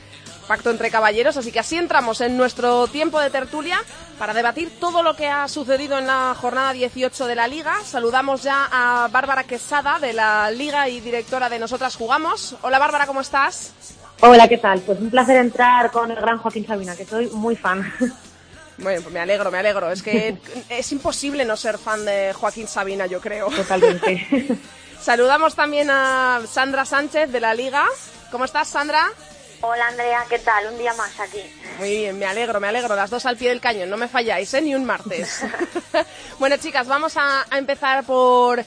[0.48, 1.36] Pacto entre Caballeros.
[1.36, 3.80] Así que así entramos en nuestro tiempo de tertulia
[4.18, 7.76] para debatir todo lo que ha sucedido en la jornada 18 de la Liga.
[7.84, 12.56] Saludamos ya a Bárbara Quesada, de la Liga y directora de Nosotras Jugamos.
[12.62, 13.97] Hola Bárbara, ¿cómo estás?
[14.20, 14.80] Hola, ¿qué tal?
[14.80, 17.92] Pues un placer entrar con el gran Joaquín Sabina, que soy muy fan.
[18.78, 19.90] Bueno, pues me alegro, me alegro.
[19.90, 20.36] Es que
[20.68, 23.48] es imposible no ser fan de Joaquín Sabina, yo creo.
[23.48, 24.58] Totalmente.
[25.00, 27.86] Saludamos también a Sandra Sánchez de la Liga.
[28.32, 29.06] ¿Cómo estás, Sandra?
[29.60, 30.72] Hola Andrea, ¿qué tal?
[30.72, 31.40] Un día más aquí.
[31.78, 32.94] Muy bien, me alegro, me alegro.
[32.94, 34.60] Las dos al pie del cañón, no me falláis, ¿eh?
[34.60, 35.44] Ni un martes.
[36.38, 38.64] bueno, chicas, vamos a, a empezar por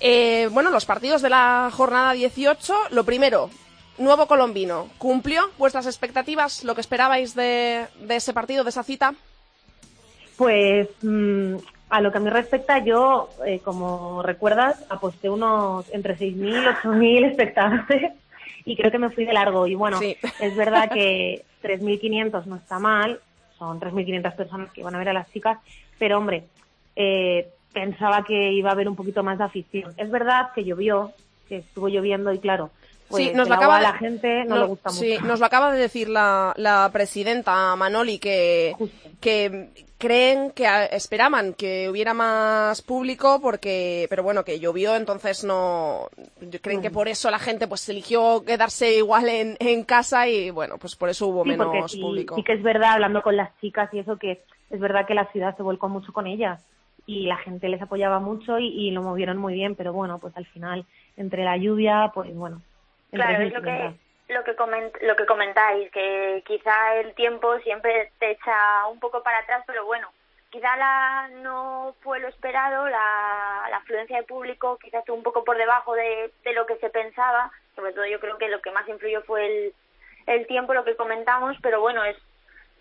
[0.00, 2.74] eh, bueno, los partidos de la jornada 18.
[2.90, 3.48] Lo primero,
[3.98, 4.88] nuevo colombino.
[4.98, 9.14] ¿Cumplió vuestras expectativas, lo que esperabais de, de ese partido, de esa cita?
[10.36, 11.54] Pues mm,
[11.90, 17.24] a lo que a mí respecta, yo, eh, como recuerdas, aposté unos entre 6.000 8.000
[17.30, 18.12] espectadores
[18.64, 19.66] y creo que me fui de largo.
[19.66, 20.16] Y bueno, Sí.
[20.40, 23.20] es verdad que 3.500 no está mal,
[23.58, 25.58] son 3.500 personas que van a ver a las chicas,
[25.98, 26.44] pero hombre,
[26.96, 29.92] eh, pensaba que iba a haber un poquito más de afición.
[29.96, 31.12] Es verdad que llovió,
[31.48, 32.70] que estuvo lloviendo y claro,
[33.14, 35.00] pues sí, nos el lo acaba a la gente no no- le gusta mucho.
[35.02, 38.74] sí, nos lo acaba de decir la, la presidenta Manoli que,
[39.20, 46.08] que creen que esperaban que hubiera más público porque pero bueno que llovió entonces no
[46.62, 50.76] creen que por eso la gente pues eligió quedarse igual en, en casa y bueno
[50.78, 53.50] pues por eso hubo Sí, menos sí, público sí que es verdad, hablando con las
[53.60, 56.62] chicas y eso, que es verdad que la ciudad se volcó mucho con ellas
[57.06, 60.34] y la gente les apoyaba mucho y, y lo movieron muy bien, pero bueno, pues
[60.36, 62.62] al final, entre la lluvia, pues bueno.
[63.14, 63.94] Claro, es lo 3.500.
[64.28, 69.00] que, lo, que coment- lo que comentáis, que quizá el tiempo siempre te echa un
[69.00, 70.12] poco para atrás, pero bueno,
[70.50, 75.44] quizá la, no fue lo esperado, la, la afluencia de público quizá estuvo un poco
[75.44, 78.70] por debajo de, de lo que se pensaba, sobre todo yo creo que lo que
[78.70, 79.74] más influyó fue el,
[80.26, 82.16] el tiempo, lo que comentamos, pero bueno, es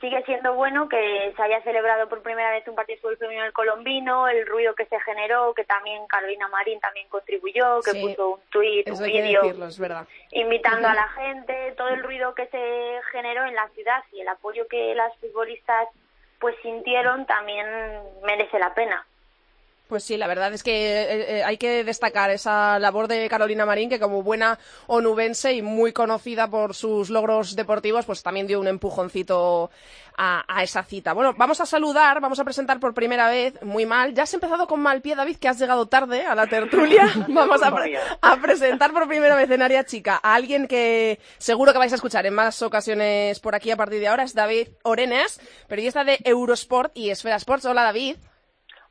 [0.04, 3.44] sigue siendo bueno que se haya celebrado por primera vez un partido de fútbol femenino
[3.46, 8.02] del colombino, el ruido que se generó, que también Carolina Marín también contribuyó, que Sí,
[8.02, 9.42] puso un tuit, un vídeo
[10.32, 14.28] invitando a la gente, todo el ruido que se generó en la ciudad y el
[14.28, 15.88] apoyo que las futbolistas
[16.38, 17.66] pues sintieron también
[18.24, 19.08] merece la pena.
[19.94, 20.72] Pues sí, la verdad es que
[21.04, 25.62] eh, eh, hay que destacar esa labor de Carolina Marín, que como buena onubense y
[25.62, 29.70] muy conocida por sus logros deportivos, pues también dio un empujoncito
[30.18, 31.14] a, a esa cita.
[31.14, 34.16] Bueno, vamos a saludar, vamos a presentar por primera vez, muy mal.
[34.16, 37.08] Ya has empezado con mal pie, David, que has llegado tarde a la tertulia.
[37.28, 41.72] vamos a, pre- a presentar por primera vez en Área Chica a alguien que seguro
[41.72, 44.24] que vais a escuchar en más ocasiones por aquí a partir de ahora.
[44.24, 47.66] Es David Orenes, periodista de Eurosport y Esfera Sports.
[47.66, 48.16] Hola, David.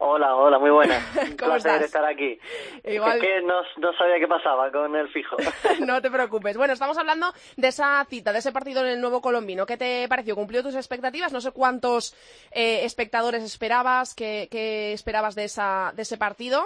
[0.04, 1.00] Hola, hola, muy buenas.
[1.30, 1.82] Un ¿Cómo placer estás?
[1.84, 2.36] estar aquí.
[2.82, 5.36] Igual- Es que no, no sabía qué pasaba con el fijo.
[5.86, 6.56] no te preocupes.
[6.56, 9.64] Bueno, estamos hablando de esa cita, de ese partido en el nuevo colombino.
[9.64, 10.34] ¿Qué te pareció?
[10.34, 11.32] ¿Cumplió tus expectativas?
[11.32, 12.16] No sé cuántos
[12.50, 16.64] eh, espectadores esperabas, qué, qué esperabas de, esa, de ese partido.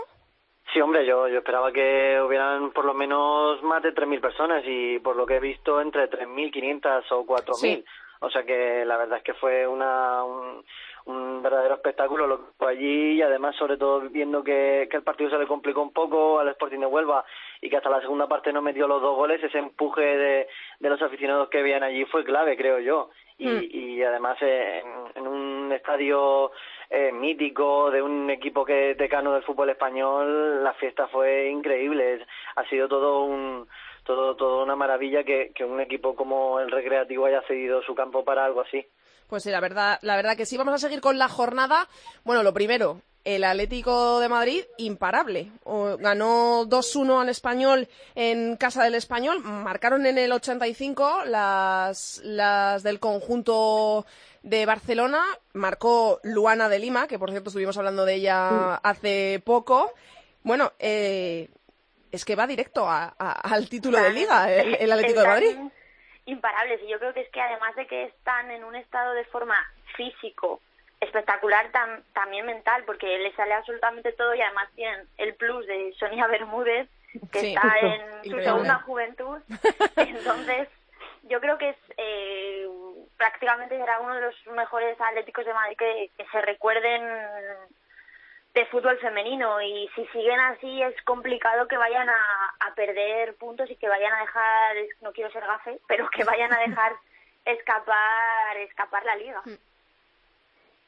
[0.73, 4.99] Sí, hombre, yo, yo esperaba que hubieran por lo menos más de 3.000 personas y
[5.01, 7.55] por lo que he visto entre 3.500 o 4.000.
[7.55, 7.85] Sí.
[8.21, 10.65] O sea que la verdad es que fue una, un,
[11.07, 15.03] un verdadero espectáculo lo que fue allí y además sobre todo viendo que, que el
[15.05, 17.25] partido se le complicó un poco al Sporting de Huelva
[17.61, 20.49] y que hasta la segunda parte no metió los dos goles, ese empuje de,
[20.81, 23.11] de los aficionados que habían allí fue clave, creo yo.
[23.39, 23.63] Y, Mm.
[23.71, 24.83] y además eh,
[25.15, 26.53] en, en un estadio
[26.91, 32.15] eh, mítico de un equipo que decano del fútbol español, la fiesta fue increíble.
[32.15, 33.69] Es- Ha sido todo un
[34.05, 38.25] todo todo una maravilla que, que un equipo como el Recreativo haya cedido su campo
[38.25, 38.87] para algo así.
[39.29, 40.57] Pues sí, la verdad, la verdad que sí.
[40.57, 41.89] Vamos a seguir con la jornada.
[42.25, 45.51] Bueno, lo primero, el Atlético de Madrid, imparable.
[45.65, 49.41] O- ganó 2-1 al Español en casa del Español.
[49.41, 54.07] Marcaron en el 85 las, las del conjunto
[54.45, 55.25] de Barcelona.
[55.55, 59.93] Marcó Luana de Lima, que por cierto estuvimos hablando de ella hace poco.
[60.45, 61.49] Bueno, eh,
[62.13, 65.57] es que va directo a- a- al título de liga, el, el Atlético de Madrid.
[66.27, 69.25] Imparables y yo creo que es que además de que están en un estado de
[69.27, 69.57] forma
[69.97, 70.61] físico
[71.01, 75.93] espectacular, tam- también mental, porque les sale absolutamente todo y además tienen el plus de
[75.99, 76.89] Sonia Bermúdez,
[77.33, 77.55] que Sí.
[77.55, 77.87] está Justo.
[77.87, 79.39] en su segunda juventud.
[79.97, 80.69] Entonces,
[81.25, 82.67] yo creo que es eh,
[83.17, 87.03] prácticamente será uno de los mejores atléticos de Madrid que, que se recuerden
[88.57, 92.15] de fútbol femenino y si siguen así es complicado que vayan a,
[92.61, 96.51] a perder puntos y que vayan a dejar, no quiero ser gafe, pero que vayan
[96.55, 96.93] a dejar
[97.45, 99.43] escapar escapar la liga.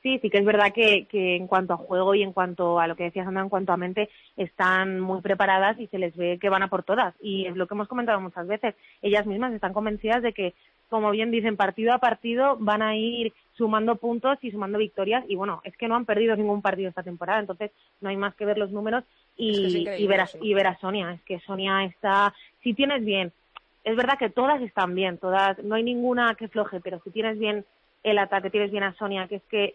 [0.03, 2.87] Sí, sí que es verdad que, que en cuanto a juego y en cuanto a
[2.87, 6.39] lo que decías, Sandra, en cuanto a mente, están muy preparadas y se les ve
[6.41, 7.15] que van a por todas.
[7.21, 8.77] Y es lo que hemos comentado muchas veces.
[9.03, 10.55] Ellas mismas están convencidas de que,
[10.89, 15.25] como bien dicen, partido a partido van a ir sumando puntos y sumando victorias.
[15.29, 17.71] Y bueno, es que no han perdido ningún partido esta temporada, entonces
[18.01, 19.05] no hay más que ver los números
[19.37, 20.39] y, Es que y, ver, a, sí.
[20.41, 21.13] y ver a Sonia.
[21.13, 23.33] Es que Sonia está, si tienes bien,
[23.85, 27.39] es verdad que todas están bien, todas, no hay ninguna que floje, pero si tienes
[27.39, 27.65] bien
[28.03, 29.75] el ataque, tienes bien a Sonia, que es que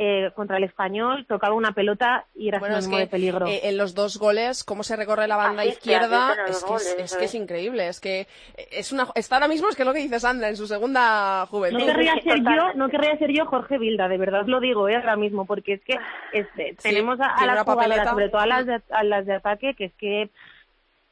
[0.00, 3.46] eh, contra el español tocaba una pelota y era Bueno, es sinónimo que de peligro.
[3.48, 6.64] eh, en los dos goles, cómo se recorre la banda Asiste, izquierda, es que, es,
[6.64, 7.34] goles, es eso que es.
[7.34, 7.88] increíble.
[7.88, 8.28] Es que
[8.70, 11.40] es una, está ahora mismo, es que es lo que dice Sandra, en su segunda
[11.40, 11.84] no juventud.
[11.84, 14.94] querría sí, ser yo, no querría ser yo Jorge Vilda, de verdad lo digo, eh,
[14.94, 15.98] ahora mismo, porque es que
[16.32, 19.74] este, tenemos a, a las jugadoras, sobre todo a las de, a las de ataque,
[19.74, 20.30] que es que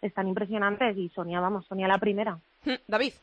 [0.00, 2.38] están impresionantes y Sonia, vamos, Sonia la primera.
[2.64, 3.14] Mm, David.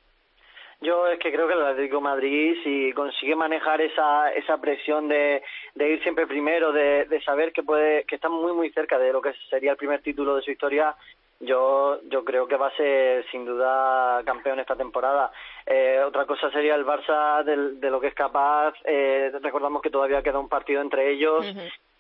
[0.84, 5.08] Yo es que creo que el Atlético de Madrid, si consigue manejar esa, esa presión
[5.08, 5.42] de,
[5.76, 9.14] de ir siempre primero, de, de saber que puede que está muy muy cerca de
[9.14, 10.96] lo que sería el primer título de su historia,
[11.40, 15.32] yo yo creo que va a ser sin duda campeón esta temporada.
[15.66, 18.74] Eh, otra cosa sería el Barça del- de, lo que es capaz.
[18.84, 21.46] Eh, recordamos que todavía queda un partido entre ellos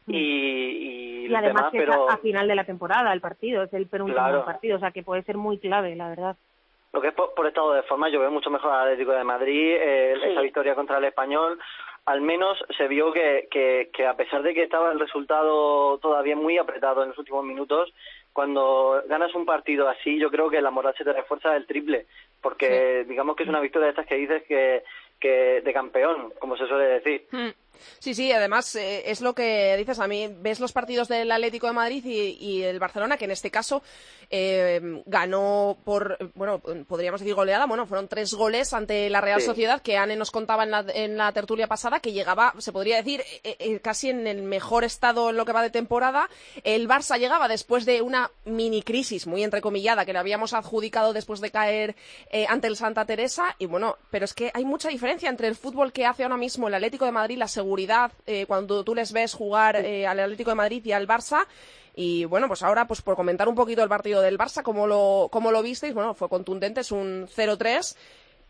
[0.07, 3.21] y, y, Y además demás, que es pero a, a final de la temporada el
[3.21, 4.43] partido, es el penúltimo Claro.
[4.45, 6.35] partido, o sea que puede ser muy clave, la verdad.
[6.93, 9.23] Lo que es por, por estado de forma, yo veo mucho mejor al Atlético de
[9.23, 10.29] Madrid, eh, Sí.
[10.29, 11.59] esa victoria contra el Español.
[12.05, 16.35] Al menos se vio que, que, que a pesar de que estaba el resultado todavía
[16.35, 17.93] muy apretado en los últimos minutos,
[18.33, 22.05] cuando ganas un partido así, yo creo que la moral se te refuerza el triple,
[22.41, 24.83] porque digamos que es una victoria de estas que dices que,
[25.19, 27.25] que de campeón, como se suele decir.
[27.31, 27.49] Mm.
[27.99, 30.29] Sí, sí, además eh, es lo que dices a mí.
[30.39, 33.83] Ves los partidos del Atlético de Madrid y, y el Barcelona, que en este caso
[34.29, 37.65] eh, ganó por, bueno, podríamos decir goleada.
[37.65, 39.47] Bueno, fueron tres goles ante la Real Sí.
[39.47, 42.97] Sociedad, que Anne nos contaba en la, en la tertulia pasada, que llegaba, se podría
[42.97, 46.29] decir, eh, eh, casi en el mejor estado en lo que va de temporada.
[46.63, 51.41] El Barça llegaba después de una mini crisis, muy entrecomillada, que le habíamos adjudicado después
[51.41, 51.95] de caer
[52.31, 53.55] eh, ante el Santa Teresa.
[53.59, 56.67] Y bueno, pero es que hay mucha diferencia entre el fútbol que hace ahora mismo
[56.67, 60.51] el Atlético de Madrid, la seguridad, eh, cuando tú les ves jugar eh, al Atlético
[60.51, 61.45] de Madrid y al Barça.
[61.95, 65.29] Y bueno, pues ahora, pues por comentar un poquito el partido del Barça, cómo lo,
[65.31, 67.95] cómo lo visteis, bueno, fue contundente, es un 0-3.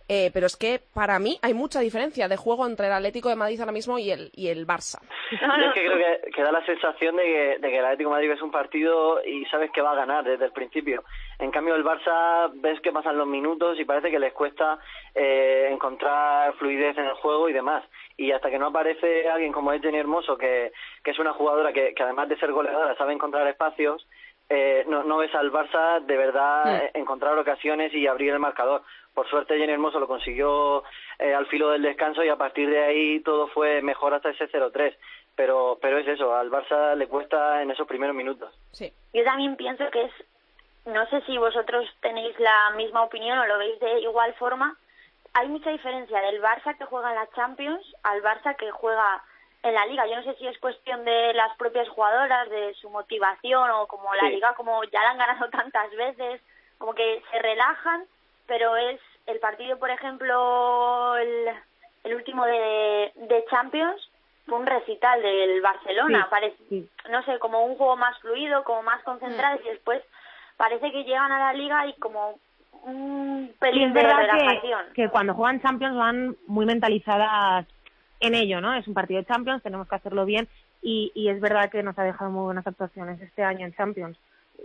[0.10, 3.36] eh, pero es que para mí hay mucha diferencia de juego entre el Atlético de
[3.36, 4.99] Madrid ahora mismo y el, y el Barça.
[5.32, 8.10] Yo es que creo que, que da la sensación de que, de que el Atlético
[8.10, 11.04] de Madrid es un partido y sabes que va a ganar desde el principio.
[11.43, 14.79] En cambio, el Barça ves que pasan los minutos y parece que les cuesta
[15.13, 17.84] eh, encontrar fluidez en el juego y demás.
[18.15, 20.71] Y hasta que no aparece alguien como es Jenny Hermoso, que,
[21.03, 24.08] que es una jugadora que, que además de ser goleadora sabe encontrar espacios,
[24.49, 28.84] eh, no, no ves al Barça de verdad eh, encontrar ocasiones y abrir el marcador.
[29.13, 30.84] Por suerte Jenny Hermoso lo consiguió
[31.19, 34.49] eh, al filo del descanso y a partir de ahí todo fue mejor hasta ese
[34.49, 34.95] 0-3.
[35.36, 38.53] Pero, pero es eso, al Barça le cuesta en esos primeros minutos.
[38.71, 38.93] Sí.
[39.13, 40.12] Yo también pienso que es,
[40.86, 44.76] no sé si vosotros tenéis la misma opinión o lo veis de igual forma,
[45.34, 49.24] hay mucha diferencia del Barça que juega en la Champions al Barça que juega
[49.63, 50.06] en la Liga.
[50.08, 54.13] Yo no sé si es cuestión de las propias jugadoras, de su motivación o como
[54.13, 54.30] la Sí.
[54.36, 56.41] Liga, como ya la han ganado tantas veces,
[56.78, 58.04] como que se relajan,
[58.46, 61.50] pero es el partido, por ejemplo, el,
[62.04, 64.10] el último de, de Champions,
[64.46, 66.89] fue un recital del Barcelona, Sí, parece, sí.
[67.10, 70.04] no sé, como un juego más fluido, como más concentrado y después
[70.58, 72.39] parece que llegan a la liga y como
[72.84, 74.86] un pelín es de relajación.
[74.94, 77.66] que, que cuando juegan Champions van muy mentalizadas
[78.20, 78.74] en ello, ¿no?
[78.74, 80.48] Es un partido de Champions, tenemos que hacerlo bien
[80.82, 84.18] y, y es verdad que nos ha dejado muy buenas actuaciones este año en Champions.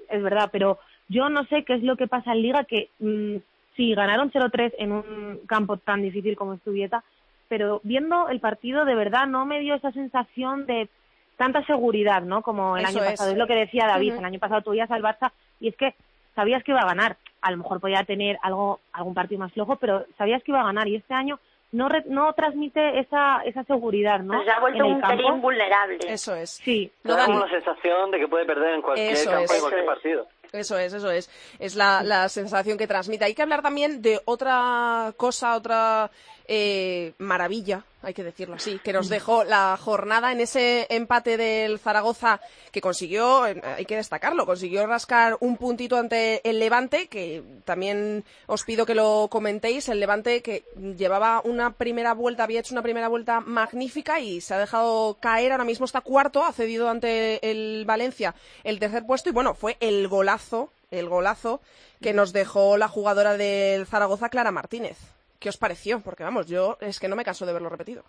[0.08, 3.36] Es verdad, pero yo no sé qué es lo que pasa en Liga, que mm,
[3.76, 7.04] sí, ganaron 0-3 en un campo tan difícil como es Tubieta,
[7.48, 10.88] pero viendo el partido de verdad no me dio esa sensación de
[11.36, 12.42] tanta seguridad, ¿no?
[12.42, 13.10] Como el Eso año es.
[13.12, 13.30] pasado.
[13.30, 14.18] Es lo que decía David, Ujú.
[14.20, 15.94] el año pasado tú ibas al Barça y es que
[16.34, 17.16] sabías que iba a ganar.
[17.40, 20.64] A lo mejor podía tener algo algún partido más flojo, pero sabías que iba a
[20.64, 21.38] ganar y este año
[21.70, 24.34] no re- no transmite esa esa seguridad, ¿no?
[24.34, 25.16] Pues se ha vuelto un campo.
[25.16, 25.98] pelín vulnerable.
[26.08, 26.50] Eso es.
[26.50, 29.50] Sí, No, da la sensación de que puede perder en cualquier Eso campo es.
[29.52, 29.96] y en cualquier Eso es.
[29.96, 30.26] partido.
[30.50, 31.30] Eso es, eso es.
[31.58, 33.24] Es la, la sensación que transmite.
[33.26, 36.10] Hay que hablar también de otra cosa, otra
[36.50, 41.78] eh, maravilla, hay que decirlo así, que nos dejó la jornada en ese empate del
[41.78, 42.40] Zaragoza
[42.72, 48.64] que consiguió, hay que destacarlo, consiguió rascar un puntito ante el Levante, que también os
[48.64, 50.64] pido que lo comentéis, el Levante que
[50.96, 55.52] llevaba una primera vuelta, había hecho una primera vuelta magnífica y se ha dejado caer,
[55.52, 58.34] ahora mismo está cuarto, ha cedido ante el Valencia
[58.64, 61.60] el tercer puesto y bueno, fue el golazo, el golazo
[62.00, 64.96] que nos dejó la jugadora del Zaragoza, Clara Martínez.
[65.38, 66.00] ¿Qué os pareció?
[66.00, 68.04] Porque vamos, yo es que no me canso de verlo repetido.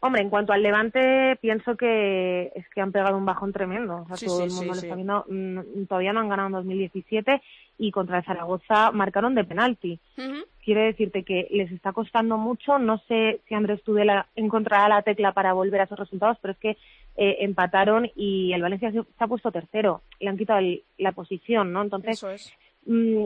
[0.00, 4.02] Hombre, en cuanto al Levante, pienso que es que han pegado un bajón tremendo.
[4.02, 4.86] O sea, Sí, todo sí, el mundo sí, lo sí.
[4.86, 5.24] está viendo.
[5.28, 7.42] Mm, Todavía no han ganado en 2017
[7.78, 9.98] y contra el Zaragoza marcaron de penalti.
[10.62, 12.78] Quiere decirte que les está costando mucho.
[12.78, 16.58] No sé si Andrés Tudela encontrará la tecla para volver a esos resultados, pero es
[16.58, 16.70] que
[17.16, 20.02] eh, empataron y el Valencia se, se ha puesto tercero.
[20.20, 21.80] Le han quitado el- la posición, ¿no?
[21.82, 22.52] Entonces, Eso es.
[22.84, 23.24] mm,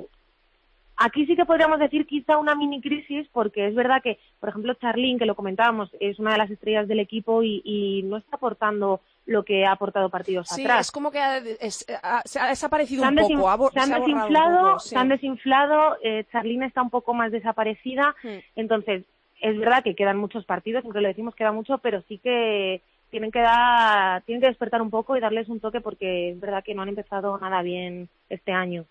[1.03, 4.74] Aquí sí que podríamos decir quizá una mini crisis, porque es verdad que, por ejemplo,
[4.74, 8.36] Charlene, que lo comentábamos, es una de las estrellas del equipo y, y no está
[8.36, 10.80] aportando lo que ha aportado partidos Sí, atrás.
[10.88, 13.48] es como que ha, es- ha- se ha desaparecido se un poco.
[13.48, 14.88] ha se han se un desinflado, poco, sí.
[14.90, 18.38] se han desinflado, eh, Charlene está un poco más desaparecida, Hmm.
[18.57, 19.05] entonces
[19.40, 23.30] es verdad que quedan muchos partidos, siempre lo decimos queda mucho, pero sí que tienen
[23.30, 26.74] que dar, tienen que despertar un poco y darles un toque porque es verdad que
[26.74, 28.84] no han empezado nada bien este año.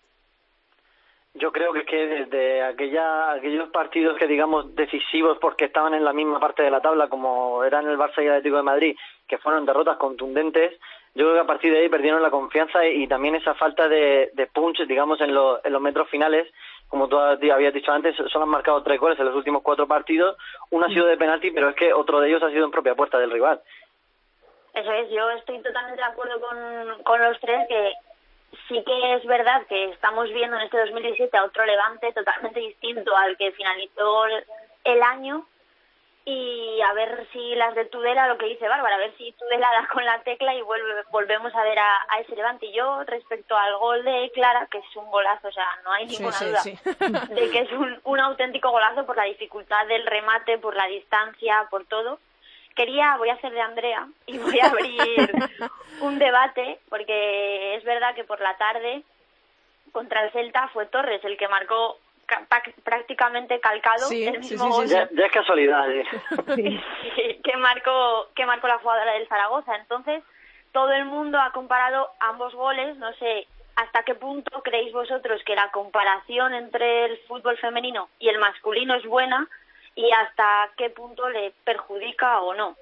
[1.34, 6.04] Yo creo que es que desde aquella, aquellos partidos que digamos decisivos porque estaban en
[6.04, 8.96] la misma parte de la tabla como eran el Barça y el Atlético de Madrid,
[9.28, 10.78] que fueron derrotas contundentes,
[11.14, 14.30] yo creo que a partir de ahí perdieron la confianza y, también esa falta de,
[14.32, 16.52] de punch, digamos, en, los en los metros finales.
[16.88, 20.36] Como tú habías dicho antes, solo han marcado tres goles en los últimos cuatro partidos.
[20.70, 22.94] Uno ha sido de penalti, pero es que otro de ellos ha sido en propia
[22.94, 23.60] puerta del rival.
[24.74, 27.92] Eso es, yo estoy totalmente de acuerdo con, con los tres que
[28.68, 33.16] sí que es verdad que estamos viendo en este 2017 a otro levante totalmente distinto
[33.16, 34.26] al que finalizó
[34.84, 35.46] el, año
[36.24, 39.68] y a ver si las de Tudela, lo que dice Bárbara, a ver si Tudela
[39.72, 42.66] da con la tecla y vuelve, volvemos a ver a, a ese levante.
[42.66, 46.06] Y yo respecto al gol de Clara, que es un golazo, o sea, no hay
[46.06, 46.78] ninguna sí, duda sí.
[47.34, 51.66] de que es un, un auténtico golazo por la dificultad del remate, por la distancia,
[51.70, 52.20] por todo.
[52.80, 55.30] Quería, voy a hacer de Andrea y voy a abrir
[56.00, 59.02] un debate, porque es verdad que por la tarde
[59.92, 61.98] contra el Celta fue Torres el que marcó
[62.82, 65.90] prácticamente calcado Sí, el sí, mismo sí, gol Ya, ya es casualidad.
[65.90, 66.06] ¿eh?
[67.44, 69.76] que marcó que marcó la jugadora del Zaragoza.
[69.76, 70.22] Entonces,
[70.72, 75.54] todo el mundo ha comparado ambos goles, no sé hasta qué punto creéis vosotros que
[75.54, 79.46] la comparación entre el fútbol femenino y el masculino es buena
[80.00, 82.76] y hasta qué punto le perjudica o no.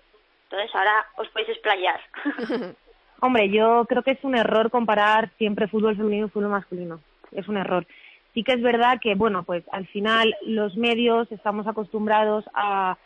[0.44, 2.00] Entonces, ahora os podéis explayar.
[3.20, 7.00] Hombre, yo creo que es un error comparar siempre fútbol femenino y fútbol masculino.
[7.32, 7.86] Es un error.
[8.32, 12.96] Sí que es verdad que, bueno, pues al final los medios estamos acostumbrados a...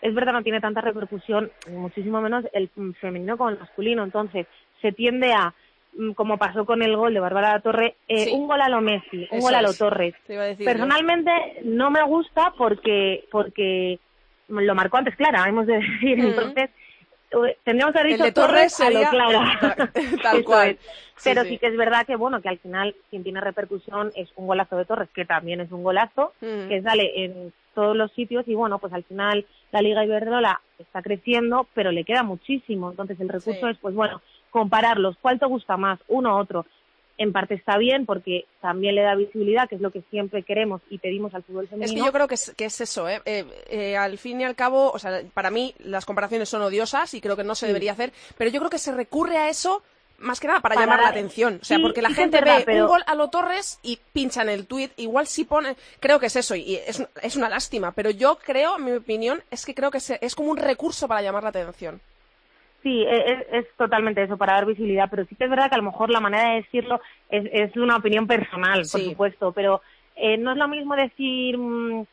[0.00, 2.68] Es verdad, no tiene tanta repercusión, muchísimo menos el
[3.00, 4.02] femenino como el masculino.
[4.02, 4.48] Entonces,
[4.80, 5.54] se tiende a,
[6.14, 8.30] como pasó con el gol de Bárbara Torre, eh, Sí.
[8.32, 9.78] un gol a lo Messi, un Eso gol a lo es.
[9.78, 10.14] Torres.
[10.64, 11.30] Personalmente
[11.64, 13.98] no me gusta porque porque
[14.48, 16.18] lo marcó antes Clara, hemos de decir.
[16.18, 16.28] Ujú.
[16.28, 16.70] Entonces,
[17.30, 19.90] eh, tendríamos que haber dicho de Torres a lo Clara.
[20.22, 20.78] tal cual.
[21.16, 21.50] Sí, Pero sí.
[21.50, 21.58] sí.
[21.58, 24.84] que es verdad que, bueno, que al final quien tiene repercusión es un golazo de
[24.86, 26.68] Torres, que también es un golazo, Mm.
[26.68, 31.00] que sale en todos los sitios y, bueno, pues al final la Liga Iberdrola está
[31.00, 32.90] creciendo, pero le queda muchísimo.
[32.90, 33.72] Entonces el recurso Sí.
[33.72, 34.20] es, pues bueno,
[34.52, 35.16] compararlos.
[35.20, 35.98] ¿Cuál te gusta más?
[36.06, 36.64] Uno u otro.
[37.18, 40.80] En parte está bien porque también le da visibilidad, que es lo que siempre queremos
[40.90, 41.92] y pedimos al fútbol femenino.
[41.92, 43.20] Es que yo creo que es, que es eso, ¿eh?
[43.26, 47.12] Eh, eh, al fin y al cabo, o sea, para mí las comparaciones son odiosas
[47.14, 47.68] y creo que no se Sí.
[47.68, 49.82] debería hacer, pero yo creo que se recurre a eso
[50.18, 51.58] más que nada para, Para llamar la atención.
[51.60, 53.78] O sea, Sí, porque la sí gente verdad, ve pero- un gol a lo Torres
[53.82, 57.08] y pincha en el tuit, igual sí pone, creo que es eso, y es, un-
[57.22, 60.34] es una lástima, pero yo creo, en mi opinión, es que creo que se- es
[60.36, 62.00] como un recurso para llamar la atención.
[62.82, 65.76] Sí, e- es, es totalmente eso, para dar visibilidad, pero sí que es verdad que
[65.76, 69.10] a lo mejor la manera de decirlo es, es una opinión personal, por Sí.
[69.10, 69.82] supuesto, pero
[70.16, 72.04] eh, no es lo mismo decir, mm,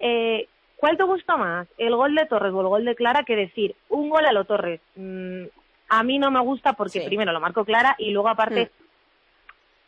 [0.00, 3.34] eh, ¿cuál te gusta más, el gol de Torres o el gol de Clara, que
[3.36, 4.80] decir un gol a lo Torres?
[4.94, 5.44] Mm,
[5.88, 7.06] a mí no me gusta porque Sí.
[7.06, 8.84] primero lo marco Clara y luego aparte Mm.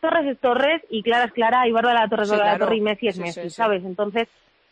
[0.01, 2.66] Torres es Torres y Clara es Clara y Bárbara Torres Sí, es Bárbara claro.
[2.66, 3.55] Torres y Messi es Sí, Messi, sí, sí.
[3.57, 3.85] ¿sabes?
[3.85, 4.29] Entonces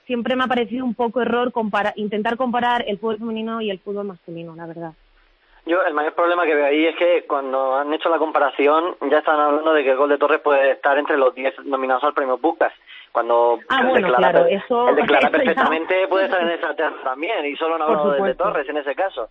[0.07, 3.79] siempre me ha parecido un poco error compara- intentar comparar el fútbol femenino y el
[3.79, 4.93] fútbol masculino, la verdad.
[5.67, 9.19] Yo el mayor problema que veo ahí es que cuando han hecho la comparación ya
[9.19, 12.13] están hablando de que el gol de Torres puede estar entre los 10 nominados al
[12.13, 12.73] premio Pucas.
[13.13, 16.25] Cuando Ah, el, bueno, de Clara, claro, eso- el de Clara eso ya- perfectamente puede
[16.27, 18.35] estar en esa terna también y solo hablado del de.
[18.35, 19.31] Torres en ese caso.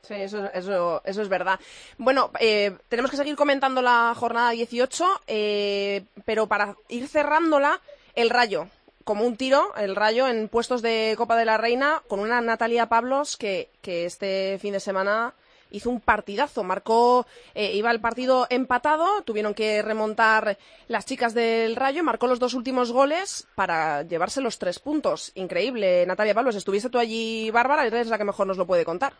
[0.00, 1.58] Sí, eso, eso, eso es verdad.
[1.98, 7.80] Bueno, eh, tenemos que seguir comentando la jornada 18, eh, pero para ir cerrándola,
[8.14, 8.68] el Rayo,
[9.04, 12.86] como un tiro, el Rayo en puestos de Copa de la Reina, con una Natalia
[12.86, 15.34] Pablos que, que este fin de semana
[15.70, 20.58] hizo un partidazo, marcó, eh, iba el partido empatado, tuvieron que remontar
[20.88, 25.32] las chicas del Rayo, marcó los dos últimos goles para llevarse los tres puntos.
[25.34, 29.12] Increíble, Natalia Pablos, estuviste tú allí, Bárbara, eres la que mejor nos lo puede contar.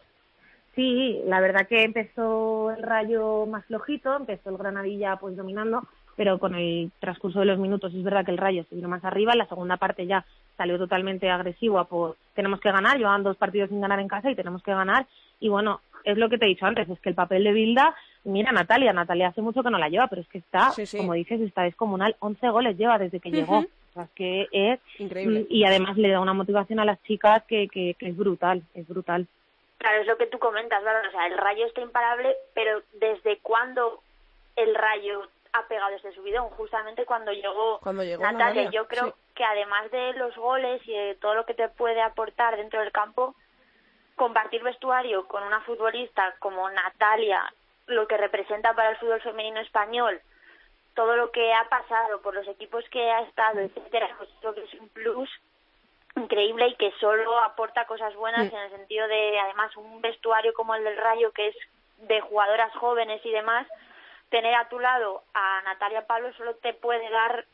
[0.74, 5.82] Sí, la verdad que empezó el Rayo más flojito, empezó el Granadilla pues dominando,
[6.16, 9.04] pero con el transcurso de los minutos es verdad que el Rayo se vino más
[9.04, 10.24] arriba, la segunda parte ya
[10.56, 14.36] salió totalmente agresivo por tenemos que ganar, llevaban dos partidos sin ganar en casa y
[14.36, 15.08] tenemos que ganar
[15.40, 15.80] y bueno,
[16.12, 17.94] es lo que te he dicho antes, es que el papel de Bilda,
[18.24, 20.96] mira Natalia, Natalia hace mucho que no la lleva, pero es que está, Sí, sí.
[20.98, 24.80] como dices, está descomunal, 11 goles lleva desde que llegó, o sea, es que es
[24.98, 25.46] Increíble.
[25.48, 28.86] y además le da una motivación a las chicas que, que, que es brutal, es
[28.88, 29.26] brutal.
[29.78, 31.02] Claro, es lo que tú comentas, ¿verdad?
[31.08, 34.00] O sea, el Rayo está imparable, pero ¿desde cuándo
[34.56, 38.46] el Rayo ha pegado este subidón, justamente cuando llegó, Cuando llegó Natalia.
[38.48, 39.12] Natalia, Yo creo sí.
[39.36, 42.92] que además de los goles y de todo lo que te puede aportar dentro del
[42.92, 43.34] campo,
[44.18, 47.42] compartir vestuario con una futbolista como Natalia,
[47.86, 50.20] lo que representa para el fútbol femenino español,
[50.94, 54.64] todo lo que ha pasado por los equipos que ha estado, etcétera, pues creo que
[54.64, 55.30] es un plus
[56.16, 60.74] increíble y que solo aporta cosas buenas en el sentido de, además, un vestuario como
[60.74, 61.56] el del Rayo, que es
[61.98, 63.66] de jugadoras jóvenes y demás,
[64.28, 67.46] tener a tu lado a Natalia Pablo solo te puede dar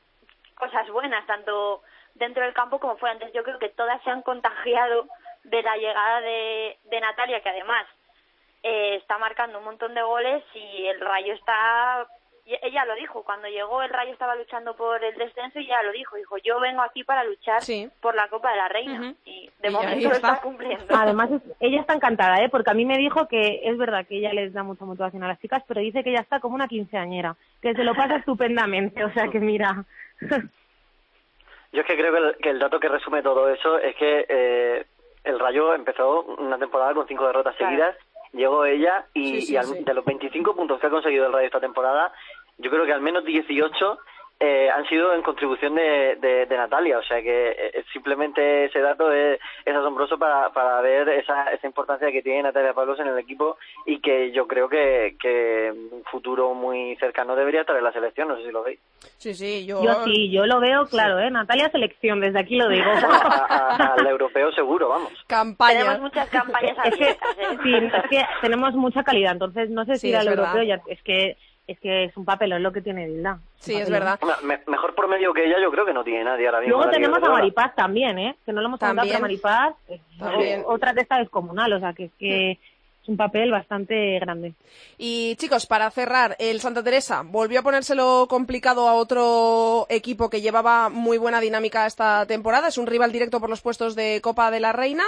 [0.56, 1.82] cosas buenas, tanto
[2.14, 3.12] dentro del campo como fuera.
[3.12, 5.06] Entonces yo creo que todas se han contagiado
[5.44, 7.86] de la llegada de, de Natalia, que además
[8.62, 12.06] eh, está marcando un montón de goles y el Rayo está...
[12.46, 15.82] y Ella lo dijo, cuando llegó el Rayo estaba luchando por el descenso y ella
[15.82, 17.90] lo dijo, dijo, yo vengo aquí para luchar Sí.
[18.00, 19.14] por la Copa de la Reina.
[19.26, 20.28] Y de Y momento lo está.
[20.32, 20.86] está cumpliendo.
[20.96, 22.48] Además, es- ella está encantada, ¿eh?
[22.48, 25.28] Porque a mí me dijo que es verdad que ella les da mucha motivación a
[25.28, 29.04] las chicas, pero dice que ella está como una quinceañera, que se lo pasa estupendamente,
[29.04, 29.84] o sea que mira.
[31.72, 34.26] Yo es que creo que el, que el dato que resume todo eso es que
[34.28, 34.86] eh,
[35.24, 37.70] el Rayo empezó una temporada con cinco derrotas Claro.
[37.70, 37.96] seguidas,
[38.32, 39.84] llegó ella y, Sí, sí, y al- sí.
[39.84, 42.12] de los 25 puntos que ha conseguido el Rayo esta temporada,
[42.58, 43.98] yo creo que al menos 18
[44.44, 48.80] eh, han sido en contribución de, de, de Natalia, o sea que eh, simplemente ese
[48.80, 53.08] dato es, es asombroso para, para ver esa, esa importancia que tiene Natalia Pablos en
[53.08, 57.76] el equipo y que yo creo que, que en un futuro muy cercano debería estar
[57.76, 58.78] en la selección, no sé si lo veis.
[59.18, 59.82] Sí, sí, yo...
[59.82, 61.30] Yo sí, yo lo veo claro, ¿eh?
[61.30, 62.90] Natalia Selección, desde aquí lo digo.
[62.90, 65.12] A- a- al europeo seguro, vamos.
[65.26, 65.78] Campaña.
[65.80, 67.58] Tenemos muchas campañas es que, abiertas, ¿eh?
[67.62, 70.62] sí, es que tenemos mucha calidad, entonces no sé Sí, si ir es al europeo
[70.62, 71.36] ya, es que
[71.66, 73.38] es que es un papelón lo que tiene Dilda.
[73.56, 74.18] Sí, es verdad.
[74.42, 76.76] Me- mejor promedio que ella yo creo que no tiene nadie ahora mismo.
[76.76, 77.28] Luego tenemos a.
[77.30, 78.36] Maripaz también, ¿eh?
[78.44, 79.16] Que no lo hemos comentado, También.
[79.16, 82.58] pero Maripaz es otra de esta descomunal, o sea que es que
[83.04, 84.54] es un papel bastante grande.
[84.96, 90.40] Y chicos, para cerrar, el Santa Teresa volvió a ponérselo complicado a otro equipo que
[90.40, 92.68] llevaba muy buena dinámica esta temporada.
[92.68, 95.04] Es un rival directo por los puestos de Copa de la Reina.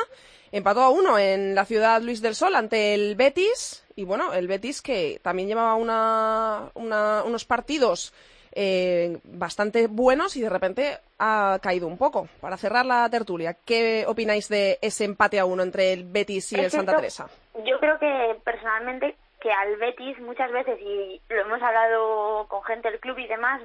[0.52, 3.82] Empató a uno en la ciudad Luis del Sol ante el Betis.
[3.96, 8.12] Y bueno, el Betis que también llevaba una, una- unos partidos
[8.58, 12.28] eh, bastante buenos y de repente ha caído un poco.
[12.40, 16.56] Para cerrar la tertulia, ¿qué opináis de ese empate a uno entre el Betis y
[16.56, 17.28] el Santa Teresa?
[17.64, 22.90] Yo creo que personalmente que al Betis muchas veces, y lo hemos hablado con gente
[22.90, 23.62] del club y demás,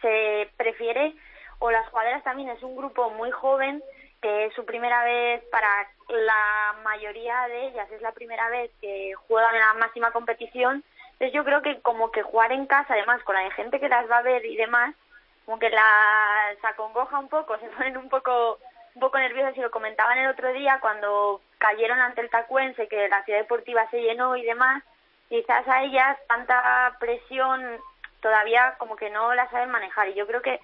[0.00, 1.14] se prefiere,
[1.58, 3.82] o las jugadoras también, es un grupo muy joven,
[4.20, 5.68] que es su primera vez para
[6.08, 10.82] la mayoría de ellas, es la primera vez que juegan en la máxima competición.
[11.12, 14.10] Entonces yo creo que como que jugar en casa, además, con la gente que las
[14.10, 14.94] va a ver y demás,
[15.44, 18.58] como que las acongoja un poco, se ponen un poco
[18.94, 23.08] un poco nerviosas y lo comentaban el otro día cuando cayeron ante el Tacuense, que
[23.08, 24.82] la ciudad deportiva se llenó y demás,
[25.28, 27.62] quizás a ellas tanta presión
[28.20, 30.60] todavía como que no la saben manejar y yo creo que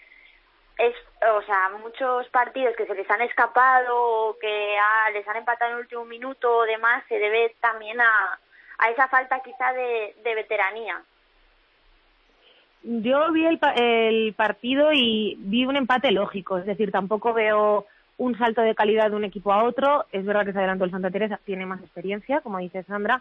[0.79, 0.95] es,
[1.31, 5.71] o sea, muchos partidos que se les han escapado o que ah, les han empatado
[5.71, 8.39] en el último minuto o demás se debe también a,
[8.79, 11.03] a esa falta quizá de, de veteranía.
[12.83, 17.87] Yo vi el, el partido y vi un empate lógico, es decir, tampoco veo
[18.23, 20.07] un salto de calidad de un equipo a otro.
[20.13, 23.21] Es verdad que se adelantó el Santa Teresa, tiene más experiencia, como dice Sandra.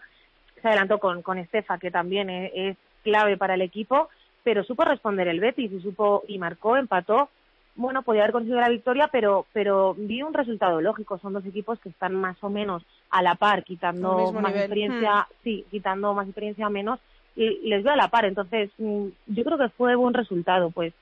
[0.60, 4.08] Se adelantó con, con Estefa, que también es, es clave para el equipo,
[4.44, 7.30] pero supo responder el Betis y supo y marcó, empató.
[7.74, 11.18] Bueno, podía haber conseguido la victoria, pero pero vi un resultado lógico.
[11.18, 14.60] Son dos equipos que están más o menos a la par, quitando más nivel.
[14.60, 17.00] experiencia, sí, quitando más experiencia menos,
[17.34, 18.26] y les veo a la par.
[18.26, 20.70] Entonces, mm, yo creo que fue buen resultado.
[20.70, 20.92] Pues,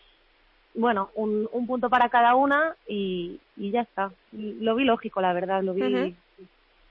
[0.74, 4.10] bueno, un, un punto para cada una y, y ya está.
[4.32, 6.14] Lo vi lógico, la verdad, lo vi.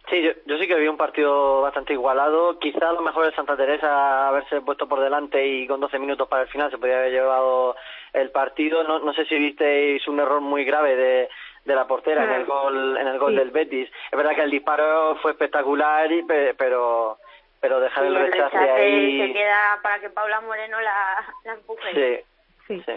[0.09, 2.57] Sí, yo, yo sí que vi un partido bastante igualado.
[2.57, 6.27] Quizá a lo mejor el Santa Teresa haberse puesto por delante y con 12 minutos
[6.27, 7.75] para el final se podía haber llevado
[8.13, 8.83] el partido.
[8.83, 11.29] No, no sé si visteis un error muy grave de,
[11.65, 13.37] de la portera en el gol en el gol Sí.
[13.37, 13.87] del Betis.
[14.11, 17.17] Es verdad que el disparo fue espectacular, y, pe- pero
[17.61, 19.27] pero dejar el rechace rechace ahí.
[19.27, 21.91] se queda para que Paula Moreno la, la empuje.
[21.93, 22.25] Sí,
[22.69, 22.81] Sí.
[22.85, 22.93] sí.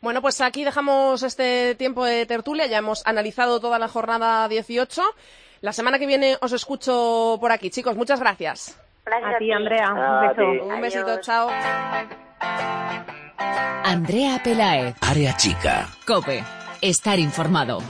[0.00, 2.66] Bueno, pues aquí dejamos este tiempo de tertulia.
[2.66, 5.02] Ya hemos analizado toda la jornada 18.
[5.60, 7.70] La semana que viene os escucho por aquí.
[7.70, 8.76] Chicos, muchas gracias.
[9.04, 9.86] Gracias A ti, Andrea.
[9.88, 10.34] A Un beso.
[10.40, 10.58] ti.
[10.64, 10.80] Un Adiós.
[10.80, 11.50] besito, chao.
[13.84, 14.94] Andrea Pelaez.
[15.02, 15.86] Área chica.
[16.06, 16.42] Cope.
[16.80, 17.82] Estar informado.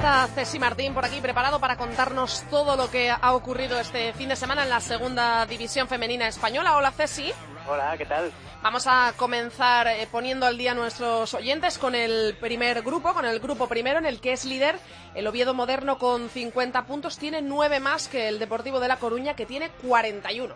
[0.00, 4.30] Está Ceci Martín por aquí preparado para contarnos todo lo que ha ocurrido este fin
[4.30, 6.74] de semana en la segunda división femenina española.
[6.74, 7.30] Hola Ceci.
[7.68, 8.32] Hola, ¿qué tal?
[8.62, 13.26] Vamos a comenzar eh, poniendo al día a nuestros oyentes con el primer grupo, con
[13.26, 14.78] el grupo primero en el que es líder
[15.14, 17.18] el Oviedo Moderno con 50 puntos.
[17.18, 20.54] Tiene nueve más que el Deportivo de La Coruña que tiene 41.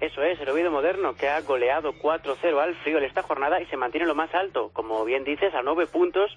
[0.00, 3.66] Eso es, el Oviedo Moderno que ha goleado 4-0 al Frío en esta jornada y
[3.66, 6.36] se mantiene lo más alto, como bien dices, a nueve puntos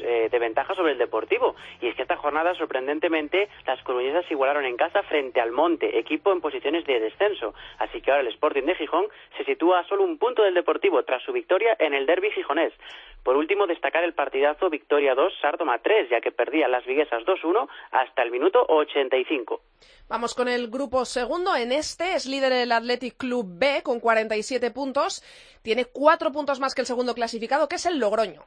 [0.00, 1.56] eh, de ventaja sobre el Deportivo.
[1.80, 6.32] Y es que esta jornada, sorprendentemente, las coruñesas igualaron en casa frente al Monte, equipo
[6.32, 7.54] en posiciones de descenso.
[7.78, 9.06] Así que ahora el Sporting de Gijón
[9.38, 12.74] se sitúa a solo un punto del Deportivo tras su victoria en el derby gijonés.
[13.22, 17.68] Por último, destacar el partidazo Victoria 2, Sardoma 3, ya que perdían las viguesas 2-1
[17.90, 19.60] hasta el minuto 85.
[20.08, 21.54] Vamos con el grupo segundo.
[21.54, 25.22] En este es líder el Athletic Club B con 47 puntos.
[25.62, 28.44] Tiene cuatro puntos más que el segundo clasificado, que es el Logroño.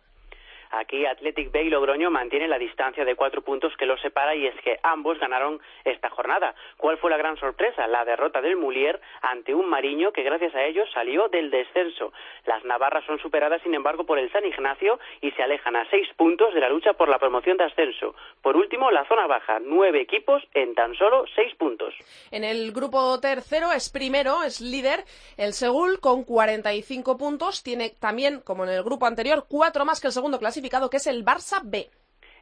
[0.72, 4.48] Aquí Athletic Bay y Logroño mantienen la distancia de cuatro puntos que los separa y
[4.48, 6.56] es que ambos ganaron esta jornada.
[6.78, 7.88] ¿Cuál fue la gran sorpresa?
[7.88, 12.14] La derrota del Mulier ante un Mariño que gracias a ellos salió del descenso.
[12.46, 16.08] Las navarras son superadas sin embargo por el San Ignacio y se alejan a seis
[16.16, 18.16] puntos de la lucha por la promoción de ascenso.
[18.42, 21.94] Por último, la zona baja, nueve equipos en tan solo seis puntos.
[22.32, 25.04] En el grupo tercero es primero, es líder
[25.36, 27.62] el Seúl con 45 puntos.
[27.62, 31.08] Tiene también, como en el grupo anterior, cuatro más que el segundo clasificado que es
[31.08, 31.90] el Barça B.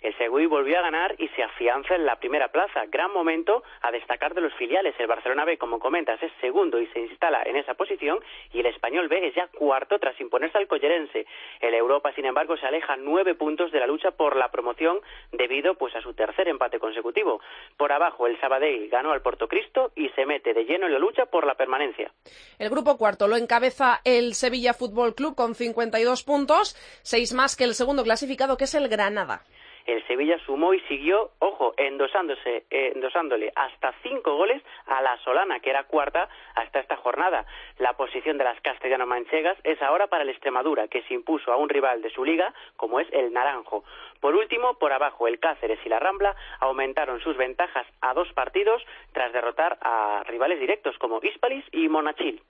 [0.01, 2.85] El Seguí volvió a ganar y se afianza en la primera plaza.
[2.87, 4.95] Gran momento a destacar de los filiales.
[4.97, 8.19] El Barcelona B, como comentas, es segundo y se instala en esa posición.
[8.53, 11.25] Y el Español B es ya cuarto tras imponerse al Collerense.
[11.59, 14.99] El Europa, sin embargo, se aleja nueve puntos de la lucha por la promoción
[15.33, 17.41] debido pues, a su tercer empate consecutivo.
[17.75, 21.25] Por abajo, el Sabadell ganó al Portocristo y se mete de lleno en la lucha
[21.25, 22.09] por la permanencia.
[22.57, 27.65] El grupo cuarto lo encabeza el Sevilla Fútbol Club con 52 puntos, seis más que
[27.65, 29.43] el segundo clasificado, que es el Granada
[29.93, 31.87] el Sevilla sumó y siguió, ojo, eh,
[32.95, 37.45] endosándole hasta cinco goles a la Solana, que era cuarta hasta esta jornada.
[37.77, 41.69] La posición de las castellano-manchegas es ahora para el Extremadura, que se impuso a un
[41.69, 43.83] rival de su liga, como es el Naranjo.
[44.19, 48.83] Por último, por abajo, el Cáceres y la Rambla aumentaron sus ventajas a dos partidos
[49.13, 52.41] tras derrotar a rivales directos como Hispalis y Monachil.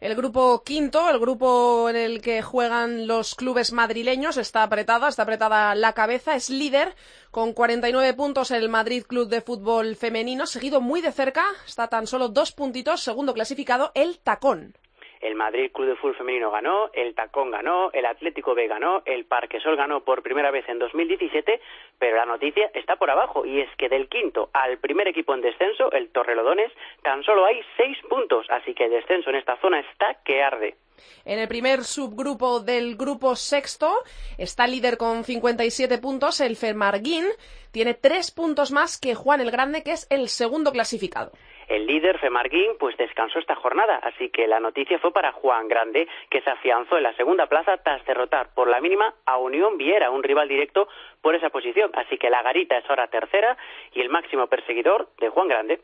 [0.00, 5.24] El grupo quinto, el grupo en el que juegan los clubes madrileños, está apretada, está
[5.24, 6.87] apretada la cabeza, es líder
[7.30, 12.06] con 49 puntos el Madrid Club de Fútbol Femenino, seguido muy de cerca, está tan
[12.06, 14.74] solo dos puntitos, segundo clasificado, el Tacón.
[15.20, 19.24] El Madrid Club de Fútbol Femenino ganó, el Tacón ganó, el Atlético B ganó, el
[19.24, 21.60] Parquesol ganó por primera vez en 2017,
[21.98, 25.40] pero la noticia está por abajo y es que del quinto al primer equipo en
[25.40, 26.72] descenso, el Torrelodones,
[27.02, 30.76] tan solo hay seis puntos, así que el descenso en esta zona está que arde.
[31.24, 33.92] En el primer subgrupo del grupo sexto
[34.36, 37.24] está líder con 57 puntos el Fermarguín.
[37.72, 41.32] Tiene tres puntos más que Juan el Grande, que es el segundo clasificado.
[41.68, 46.08] El líder Femarguín pues descansó esta jornada, así que la noticia fue para Juan Grande,
[46.30, 50.10] que se afianzó en la segunda plaza tras derrotar por la mínima a Unión Viera,
[50.10, 50.88] un rival directo
[51.20, 51.90] por esa posición.
[51.92, 53.58] Así que la Garita es ahora tercera
[53.92, 55.80] y el máximo perseguidor de Juan Grande.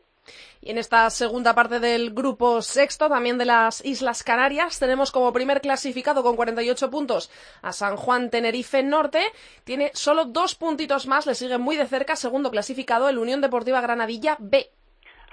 [0.61, 5.31] Y en esta segunda parte del grupo sexto, también de las Islas Canarias, tenemos como
[5.33, 7.29] primer clasificado con 48 puntos
[7.61, 9.23] a San Juan Tenerife Norte.
[9.63, 13.81] Tiene solo dos puntitos más, le sigue muy de cerca, segundo clasificado, el Unión Deportiva
[13.81, 14.71] Granadilla B.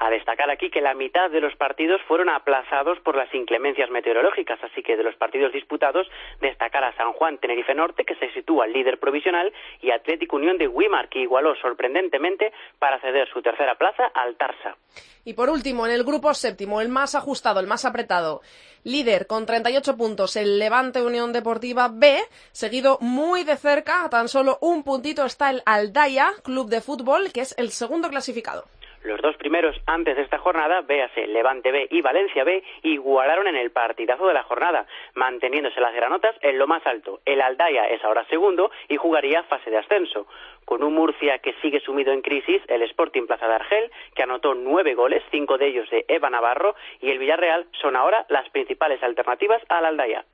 [0.05, 4.59] A destacar aquí que la mitad de los partidos fueron aplazados por las inclemencias meteorológicas,
[4.65, 6.09] así que de los partidos disputados
[6.41, 10.67] destacar a San Juan Tenerife Norte, que se sitúa líder provisional, y Atlético Unión de
[10.67, 14.77] Wimar, que igualó sorprendentemente para ceder su tercera plaza al Tarsa.
[15.25, 18.41] Y por último, en el grupo séptimo, el más ajustado, el más apretado,
[18.83, 22.19] líder con 38 puntos, el Levante Unión Deportiva B,
[22.51, 27.31] seguido muy de cerca, a tan solo un puntito está el Aldaya Club de Fútbol,
[27.33, 28.65] que es el segundo clasificado.
[29.05, 33.57] Los dos primeros antes de esta jornada, véase Levante B y Valencia B, igualaron en
[33.57, 37.21] el partidazo de la jornada, manteniéndose las granotas en lo más alto.
[37.25, 40.27] El Aldaya es ahora segundo y jugaría fase de ascenso.
[40.65, 44.55] Con un Murcia que sigue sumido en crisis, el Sporting Plaza de Argel, que anotó
[44.55, 49.03] nueve goles, cinco de ellos de Eva Navarro, y el Villarreal son ahora las principales
[49.03, 50.25] alternativas al Aldaya.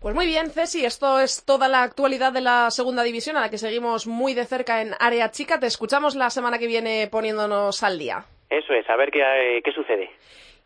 [0.00, 3.50] Pues muy bien, Ceci, esto es toda la actualidad de la segunda división a la
[3.50, 5.60] que seguimos muy de cerca en Área Chica.
[5.60, 8.24] Te escuchamos la semana que viene poniéndonos al día.
[8.50, 10.10] Eso es, a ver qué, qué sucede.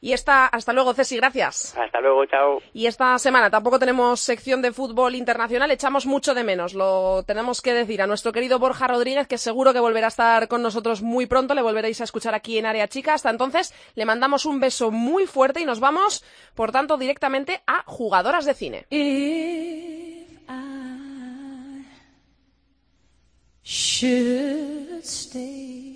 [0.01, 1.77] Y esta, hasta luego, Ceci, gracias.
[1.77, 2.61] Hasta luego, chao.
[2.73, 7.63] Y esta semana tampoco tenemos sección de fútbol internacional, echamos mucho de menos, lo tenemos
[7.63, 11.03] que decir a nuestro querido Borja Rodríguez, que seguro que volverá a estar con nosotros
[11.03, 13.15] muy pronto, le volveréis a escuchar aquí en Área Chica.
[13.15, 16.25] Hasta entonces, le mandamos un beso muy fuerte y nos vamos,
[16.55, 18.87] por tanto, directamente a jugadoras de cine.
[23.67, 25.96] should stay,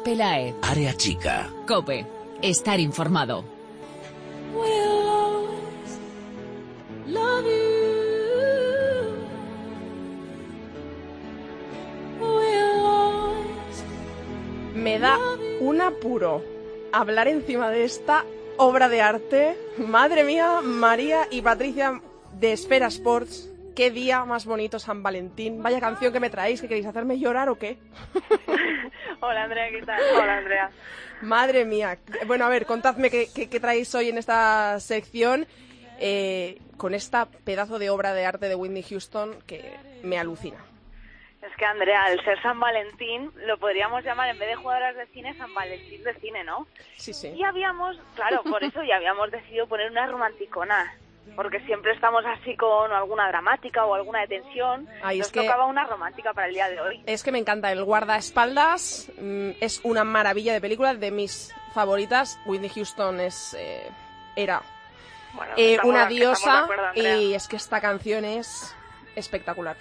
[0.00, 0.54] Pelaez.
[0.62, 1.50] Área chica.
[1.66, 2.06] Cope.
[2.42, 3.56] Estar informado.
[14.74, 15.18] Me da
[15.60, 16.44] un apuro
[16.92, 18.24] hablar encima de esta
[18.56, 19.56] obra de arte.
[19.78, 22.00] Madre mía, María y Patricia
[22.38, 23.50] de Esfera Sports.
[23.74, 25.62] Qué día más bonito San Valentín.
[25.62, 27.78] Vaya canción que me traéis, que queréis hacerme llorar o qué.
[29.20, 30.00] Hola Andrea, ¿qué tal?
[30.14, 30.70] Hola Andrea.
[31.22, 31.98] Madre mía.
[32.26, 35.46] Bueno, a ver, contadme qué, qué- qué traéis hoy en esta sección
[35.98, 40.58] eh, con esta pedazo de obra de arte de Whitney Houston que me alucina.
[41.42, 45.06] Es que Andrea, al ser San Valentín, lo podríamos llamar en vez de jugadoras de
[45.08, 46.66] cine, San Valentín de cine, ¿no?
[46.96, 47.28] Sí, sí.
[47.28, 50.92] Y habíamos, claro, por eso ya habíamos decidido poner una romanticona.
[51.34, 54.88] Porque siempre estamos así con alguna dramática o alguna de tensión.
[55.02, 57.02] Ay, Nos es que- tocaba una romántica para el día de hoy.
[57.06, 59.10] Es que me encanta el guardaespaldas.
[59.18, 62.38] mm, es una maravilla de película, de mis favoritas.
[62.46, 63.90] Whitney Houston es eh,
[64.36, 64.62] era
[65.34, 68.74] Bueno, eh, una diosa acuerdo, y es que esta canción es
[69.14, 69.76] espectacular.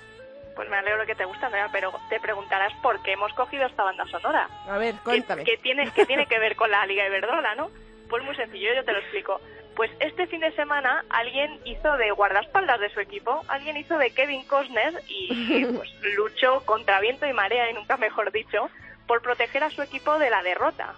[0.55, 3.83] Pues me alegro que te guste, Andrea, pero te preguntarás por qué hemos cogido esta
[3.83, 4.49] banda sonora.
[4.69, 5.43] A ver, cuéntame.
[5.43, 7.69] ¿Qué, qué tiene, qué tiene que ver con la Liga Iberdrola, no?
[8.09, 9.41] Pues muy sencillo, yo te lo explico.
[9.75, 14.11] Pues este fin de semana alguien hizo de guardaespaldas de su equipo, alguien hizo de
[14.11, 18.69] Kevin Costner y pues luchó contra viento y marea, y nunca mejor dicho,
[19.05, 20.95] por proteger a su equipo de la derrota.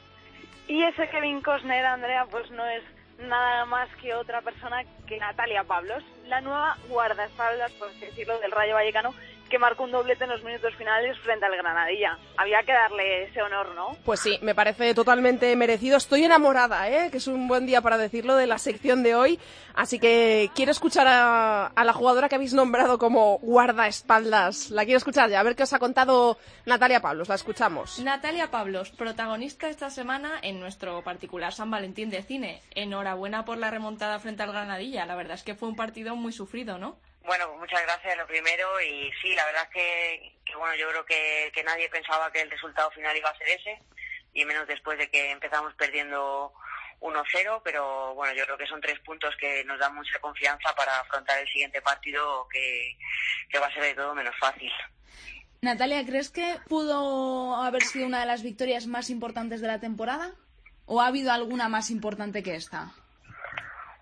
[0.68, 2.84] Y ese Kevin Costner, Andrea, pues no es
[3.20, 8.52] nada más que otra persona que Natalia Pablos, la nueva guardaespaldas, por así decirlo, del
[8.52, 9.14] Rayo Vallecano,
[9.48, 12.18] que marcó un doblete en los minutos finales frente al Granadilla.
[12.38, 13.98] Había que darle ese honor, ¿no?
[14.06, 15.98] Pues sí, me parece totalmente merecido.
[15.98, 17.10] Estoy enamorada, ¿eh?
[17.12, 19.40] que es un buen día para decirlo de la sección de hoy.
[19.74, 24.72] Así que quiero escuchar a, a la jugadora que habéis nombrado como guardaespaldas.
[24.72, 27.30] La quiero escuchar ya, a ver qué os ha contado Natalia Pablos.
[27.30, 28.00] La escuchamos.
[28.00, 32.62] Natalia Pablos, protagonista esta semana en nuestro particular San Valentín de cine.
[32.72, 35.06] Enhorabuena por la remontada frente al Granadilla.
[35.06, 36.98] La verdad es que fue un partido muy sufrido, ¿no?
[37.28, 41.06] Bueno, pues muchas gracias lo primero y sí, la verdad es que, bueno, yo creo
[41.06, 43.82] que, que nadie pensaba que el resultado final iba a ser ese
[44.34, 46.54] y menos después de que empezamos perdiendo
[47.02, 51.02] 1-0, pero bueno, yo creo que son tres puntos que nos dan mucha confianza para
[51.02, 52.98] afrontar el siguiente partido que,
[53.50, 54.72] que va a ser de todo menos fácil.
[55.60, 60.32] Natalia, ¿crees que pudo haber sido una de las victorias más importantes de la temporada?
[60.86, 62.94] ¿O ha habido alguna más importante que esta?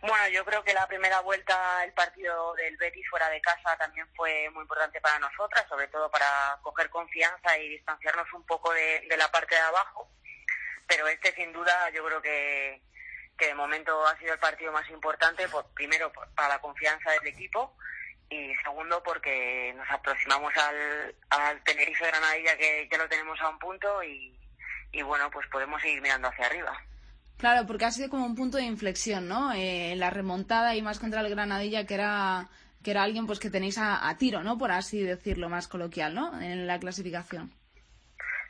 [0.08, 4.08] Bueno, yo creo que la primera vuelta, el partido del Betis fuera de casa también
[4.16, 9.06] fue muy importante para nosotras, sobre todo para coger confianza y distanciarnos un poco de,
[9.10, 10.08] de la parte de abajo.
[10.88, 12.82] Pero este, sin duda, yo creo que,
[13.38, 17.10] que de momento ha sido el partido más importante, por, primero por- para la confianza
[17.12, 17.76] del equipo
[18.30, 23.58] y segundo porque nos aproximamos al, al Tenerife Granadilla que ya lo tenemos a un
[23.58, 24.40] punto y,
[24.92, 26.80] y bueno, pues podemos seguir mirando hacia arriba.
[27.38, 29.52] Claro, porque ha sido como un punto de inflexión, ¿no?
[29.54, 32.48] Eh, la remontada y más contra el Granadilla, que era
[32.84, 34.60] que era alguien pues que tenéis a, a tiro, ¿no?
[34.60, 36.40] Por así decirlo, más coloquial, ¿no?
[36.40, 37.52] En la clasificación.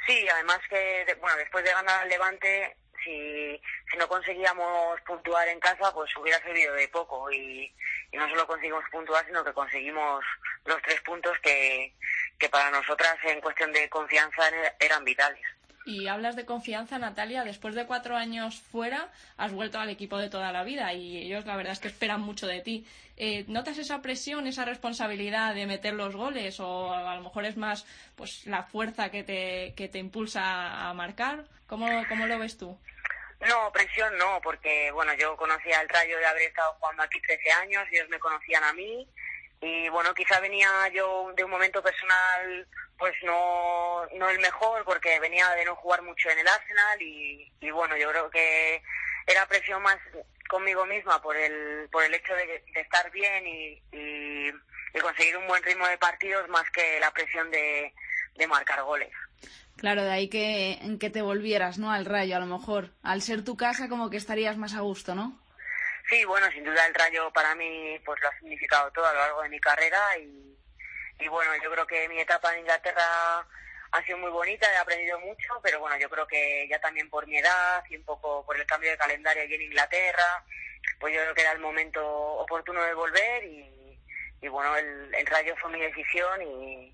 [0.05, 3.59] Sí, además que, bueno, después de ganar al Levante, si,
[3.89, 7.31] si no conseguíamos puntuar en casa, pues hubiera servido de poco.
[7.31, 7.73] Y,
[8.11, 10.23] y no solo conseguimos puntuar, sino que conseguimos
[10.65, 11.95] los tres puntos que,
[12.38, 15.41] que para nosotras en cuestión de confianza er- eran vitales.
[15.86, 17.43] Y hablas de confianza, Natalia.
[17.43, 21.45] Después de cuatro años fuera, has vuelto al equipo de toda la vida y ellos,
[21.45, 22.88] la verdad, es que esperan mucho de ti.
[23.17, 27.55] Eh, ¿Notas esa presión, esa responsabilidad de meter los goles o a lo mejor es
[27.55, 31.45] más pues la fuerza que te, que te impulsa a marcar?
[31.67, 32.77] ¿Cómo, cómo lo ves tú?
[33.47, 37.51] No, presión no, porque bueno, yo conocía el Rayo de haber estado jugando aquí 13
[37.51, 39.07] años, ellos me conocían a mí
[39.61, 45.19] y bueno, quizá venía yo de un momento personal pues no, no el mejor porque
[45.19, 48.81] venía de no jugar mucho en el Arsenal y, y bueno, yo creo que
[49.27, 49.97] era presión más
[50.47, 54.49] conmigo misma por el, por el hecho de, estar bien y, y,
[54.93, 57.93] y conseguir un buen ritmo de partidos más que la presión de,
[58.35, 59.11] de marcar goles.
[59.77, 61.91] Claro, de ahí que, que te volvieras, ¿no?
[61.91, 62.91] Al rayo, a lo mejor.
[63.03, 65.37] Al ser tu casa, como que estarías más a gusto, ¿no?
[66.09, 69.19] Sí, bueno, sin duda el Rayo para mí pues lo ha significado todo a lo
[69.19, 70.55] largo de mi carrera y,
[71.19, 73.47] y bueno, yo creo que mi etapa en Inglaterra
[73.91, 77.25] ha sido muy bonita, he aprendido mucho, pero bueno, yo creo que ya también por
[77.27, 80.43] mi edad y un poco por el cambio de calendario allí en Inglaterra,
[80.99, 83.99] pues yo creo que era el momento oportuno de volver y,
[84.41, 86.93] y bueno, el, el Rayo fue mi decisión y,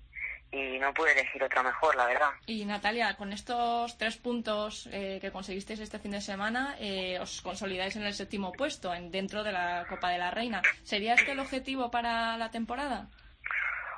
[0.52, 2.30] y no pude elegir otra mejor, la verdad.
[2.46, 7.40] Y Natalia, con estos tres puntos eh, que conseguisteis este fin de semana, eh, os
[7.40, 10.60] consolidáis en el séptimo puesto en, dentro de la Copa de la Reina.
[10.84, 13.08] ¿Sería este el objetivo para la temporada?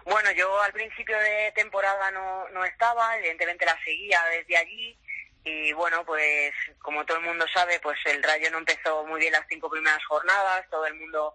[0.04, 4.96] Bueno, yo al principio de temporada no, no estaba, evidentemente la seguía desde allí
[5.44, 9.32] y bueno, pues como todo el mundo sabe, pues el Rayo no empezó muy bien
[9.32, 11.34] las cinco primeras jornadas, todo el mundo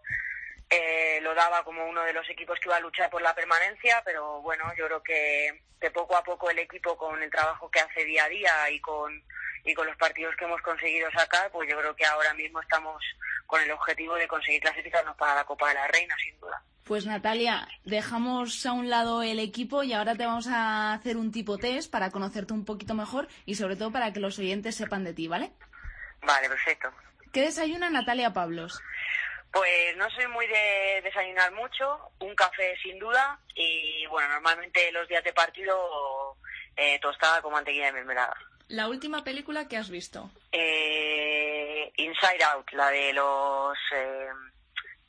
[0.70, 4.02] eh, lo daba como uno de los equipos que iba a luchar por la permanencia,
[4.06, 7.80] pero bueno, yo creo que, que poco a poco el equipo con el trabajo que
[7.80, 9.24] hace día a día y con
[9.66, 13.04] y con los partidos que hemos conseguido sacar, pues yo creo que ahora mismo estamos
[13.46, 16.64] con el objetivo de conseguir clasificarnos para la Copa de la Reina, sin duda.
[16.84, 21.32] Pues Natalia, dejamos a un lado el equipo y ahora te vamos a hacer un
[21.32, 25.04] tipo test para conocerte un poquito mejor y sobre todo para que los oyentes sepan
[25.04, 25.52] de ti, ¿vale?
[26.22, 26.92] Vale, perfecto.
[27.32, 28.82] ¿Qué desayuna Natalia Pablos?
[29.52, 35.08] Pues no soy muy de desayunar mucho, un café sin duda y bueno, normalmente los
[35.08, 36.38] días de partido
[36.78, 38.38] eh, tostada con mantequilla de mermelada.
[38.68, 40.30] La última película que has visto.
[40.52, 43.78] Eh, Inside Out, la de los...
[43.96, 44.28] Eh,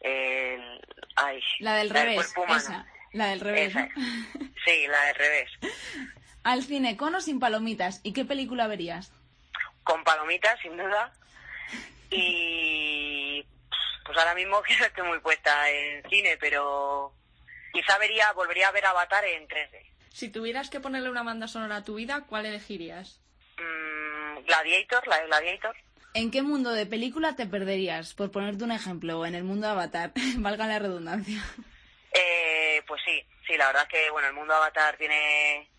[0.01, 0.80] el-
[1.16, 2.86] ay, La del revés, esa.
[3.12, 3.74] La del revés.
[4.64, 5.51] Sí, la del revés.
[6.45, 8.01] Al cine, con o sin palomitas.
[8.03, 9.12] ¿Y qué película verías?
[9.84, 11.12] Con palomitas, sin duda.
[12.11, 13.09] Y
[14.11, 17.14] pues ahora mismo que no estoy muy puesta en cine, pero
[17.72, 19.86] quizá vería, volvería a ver Avatar en 3D.
[20.08, 23.20] Si tuvieras que ponerle una banda sonora a tu vida, ¿cuál elegirías?
[23.56, 25.76] Mm, Gladiator, la de Gladiator.
[26.14, 28.14] ¿En qué mundo de película te perderías?
[28.14, 31.40] Por ponerte un ejemplo, en el mundo de Avatar, valga la redundancia.
[32.12, 35.70] Eh, pues sí, sí, la verdad es que bueno, el mundo Avatar tiene,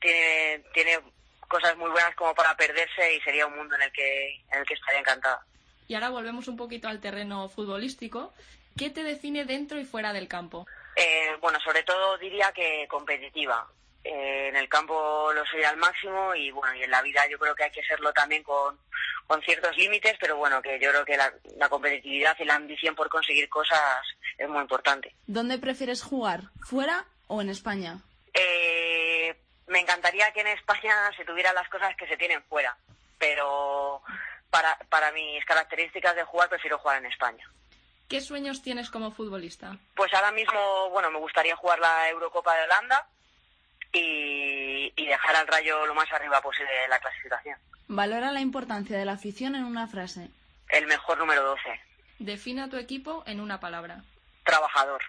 [0.00, 1.00] tiene, tiene
[1.48, 4.66] cosas muy buenas como para perderse y sería un mundo en el que, en el
[4.66, 5.44] que estaría encantada.
[5.88, 8.32] Y ahora volvemos un poquito al terreno futbolístico.
[8.76, 10.66] ¿Qué te define dentro y fuera del campo?
[10.96, 13.66] Eh, bueno, sobre todo diría que competitiva.
[14.04, 17.38] Eh, en el campo lo soy al máximo y bueno, y en la vida yo
[17.38, 18.78] creo que hay que serlo también con,
[19.26, 22.94] con ciertos límites, pero bueno, que yo creo que la, la competitividad y la ambición
[22.94, 23.80] por conseguir cosas
[24.38, 25.14] es muy importante.
[25.26, 26.42] ¿Dónde prefieres jugar?
[26.60, 27.98] ¿Fuera o en España?
[28.32, 29.34] Eh,
[29.66, 32.76] me encantaría que en España se tuvieran las cosas que se tienen fuera,
[33.18, 34.02] pero
[34.50, 37.44] para, para mis características de jugar prefiero jugar en España.
[38.08, 39.76] ¿Qué sueños tienes como futbolista?
[39.96, 43.06] Pues ahora mismo, bueno, me gustaría jugar la Eurocopa de Holanda
[43.92, 47.58] y, y dejar al Rayo lo más arriba posible de la clasificación.
[47.88, 50.28] Valora la importancia de la afición en una frase.
[50.68, 51.60] El mejor número 12,
[52.18, 54.02] Define a tu equipo en una palabra.
[54.44, 55.02] trabajador.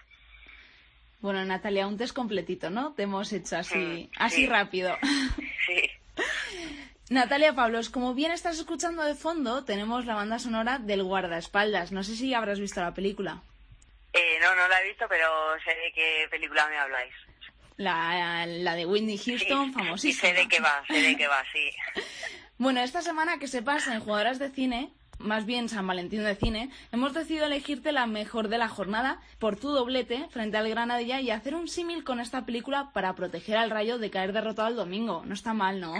[1.20, 2.92] Bueno, Natalia, un test completito, ¿no?
[2.94, 4.46] Te hemos hecho así, Mm, así sí.
[4.46, 4.96] rápido.
[5.66, 5.90] Sí.
[7.10, 11.90] Natalia Pablos, como bien estás escuchando de fondo, tenemos la banda sonora del guardaespaldas.
[11.90, 13.42] No sé si habrás visto la película.
[14.12, 15.26] Eh, no, no la he visto, pero
[15.64, 17.14] sé de qué película me habláis.
[17.78, 20.28] La, la de Whitney Houston, Y famosísima.
[20.28, 21.70] sé de qué va, sé de qué va, sí.
[22.58, 24.90] Bueno, esta semana que se pasa en Jugadoras de Cine,
[25.20, 29.54] más bien San Valentín de Cine, hemos decidido elegirte la mejor de la jornada por
[29.56, 33.70] tu doblete frente al Granadilla y hacer un símil con esta película para proteger al
[33.70, 35.22] Rayo de caer derrotado el domingo.
[35.24, 35.94] No está mal, ¿no?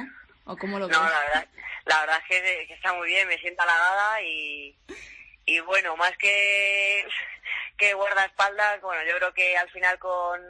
[0.49, 0.96] ¿O cómo lo ves?
[0.96, 1.46] No, la verdad,
[1.84, 4.74] la verdad es que, que está muy bien, me siento halagada y,
[5.44, 7.07] y bueno, más que,
[7.76, 10.40] que guardaespaldas, bueno, yo creo que al final con,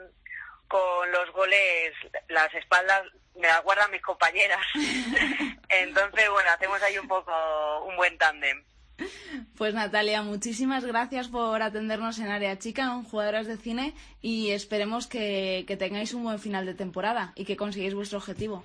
[0.68, 1.94] con los goles,
[2.28, 3.02] las espaldas
[3.34, 4.64] me las guardan mis compañeras.
[5.68, 7.32] Entonces, bueno, hacemos ahí un poco
[7.84, 8.62] un buen tándem.
[9.56, 15.08] Pues Natalia, muchísimas gracias por atendernos en Área Chica, en Jugadoras de Cine, y esperemos
[15.08, 18.64] que, que tengáis un buen final de temporada y que consigáis vuestro objetivo.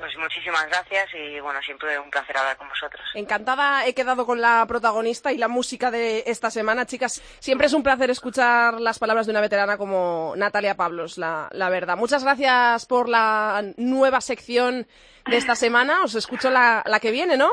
[0.00, 3.02] Pues muchísimas gracias y bueno, siempre un placer hablar con vosotros.
[3.14, 6.86] Encantada he quedado con la protagonista y la música de esta semana.
[6.86, 11.50] Chicas, siempre es un placer escuchar las palabras de una veterana como Natalia Pablos, la,
[11.52, 11.98] la verdad.
[11.98, 14.86] Muchas gracias por la nueva sección
[15.26, 16.02] de esta semana.
[16.02, 17.50] Os escucho la, la que viene, ¿no?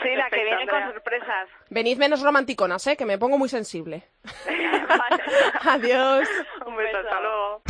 [0.00, 1.48] Sí, la que viene con sorpresas.
[1.70, 2.96] Venid menos romanticonas, ¿eh?
[2.96, 4.04] que me pongo muy sensible.
[5.64, 6.28] Adiós.
[6.66, 7.62] Un beso, hasta luego.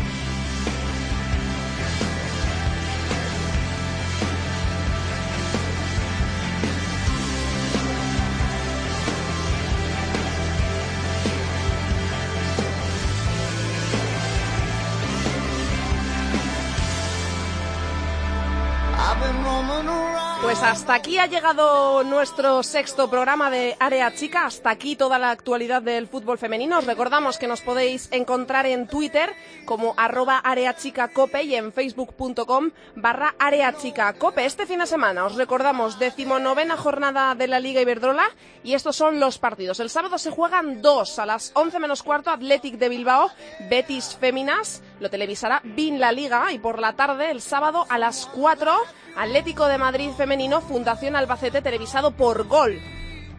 [20.45, 24.45] Pues hasta aquí ha llegado nuestro sexto programa de Área Chica.
[24.45, 26.79] Hasta aquí toda la actualidad del fútbol femenino.
[26.79, 29.31] Os recordamos que nos podéis encontrar en Twitter
[29.65, 34.45] como arroba areachicacope y en facebook.com barra areachicacope.
[34.45, 38.29] Este fin de semana os recordamos decimonovena jornada de la Liga Iberdrola
[38.63, 39.81] y estos son los partidos.
[39.81, 43.31] El sábado se juegan dos a las 11 menos cuarto Athletic de Bilbao,
[43.71, 44.83] Betis Féminas.
[45.01, 48.73] Lo televisará BIN La Liga y por la tarde el sábado a las 4
[49.17, 52.81] Atlético de Madrid Femenino, Fundación Albacete, televisado por Gol.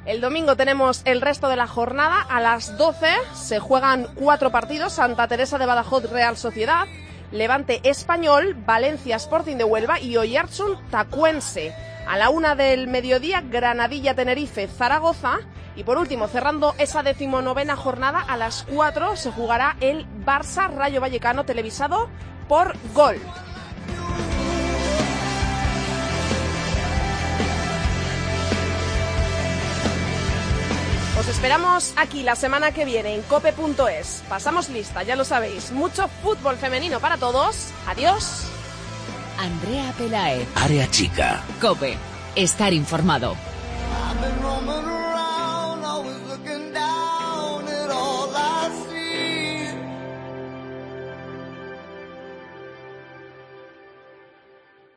[0.06, 2.22] El domingo tenemos el resto de la jornada.
[2.22, 4.93] A las 12 se juegan cuatro partidos.
[4.93, 6.86] Santa Teresa de Badajoz, Real Sociedad.
[7.32, 11.74] Levante Español, Valencia Sporting de Huelva y Oyarzun Tacuense.
[12.08, 15.39] A la una del mediodía, Granadilla Tenerife, Zaragoza.
[15.76, 21.02] Y por último, cerrando esa decimonovena jornada, a las 4 se jugará el Barça Rayo
[21.02, 22.10] Vallecano televisado
[22.48, 23.20] por Gol.
[31.20, 34.24] Os esperamos aquí la semana que viene en cope.es.
[34.28, 35.72] Pasamos lista, ya lo sabéis.
[35.72, 37.72] Mucho fútbol femenino para todos.
[37.88, 38.44] Adiós.
[39.40, 40.46] Andrea Pelae.
[40.56, 41.42] Área chica.
[41.62, 41.98] Cope.
[42.36, 43.36] Estar informado.
[48.36, 48.95] last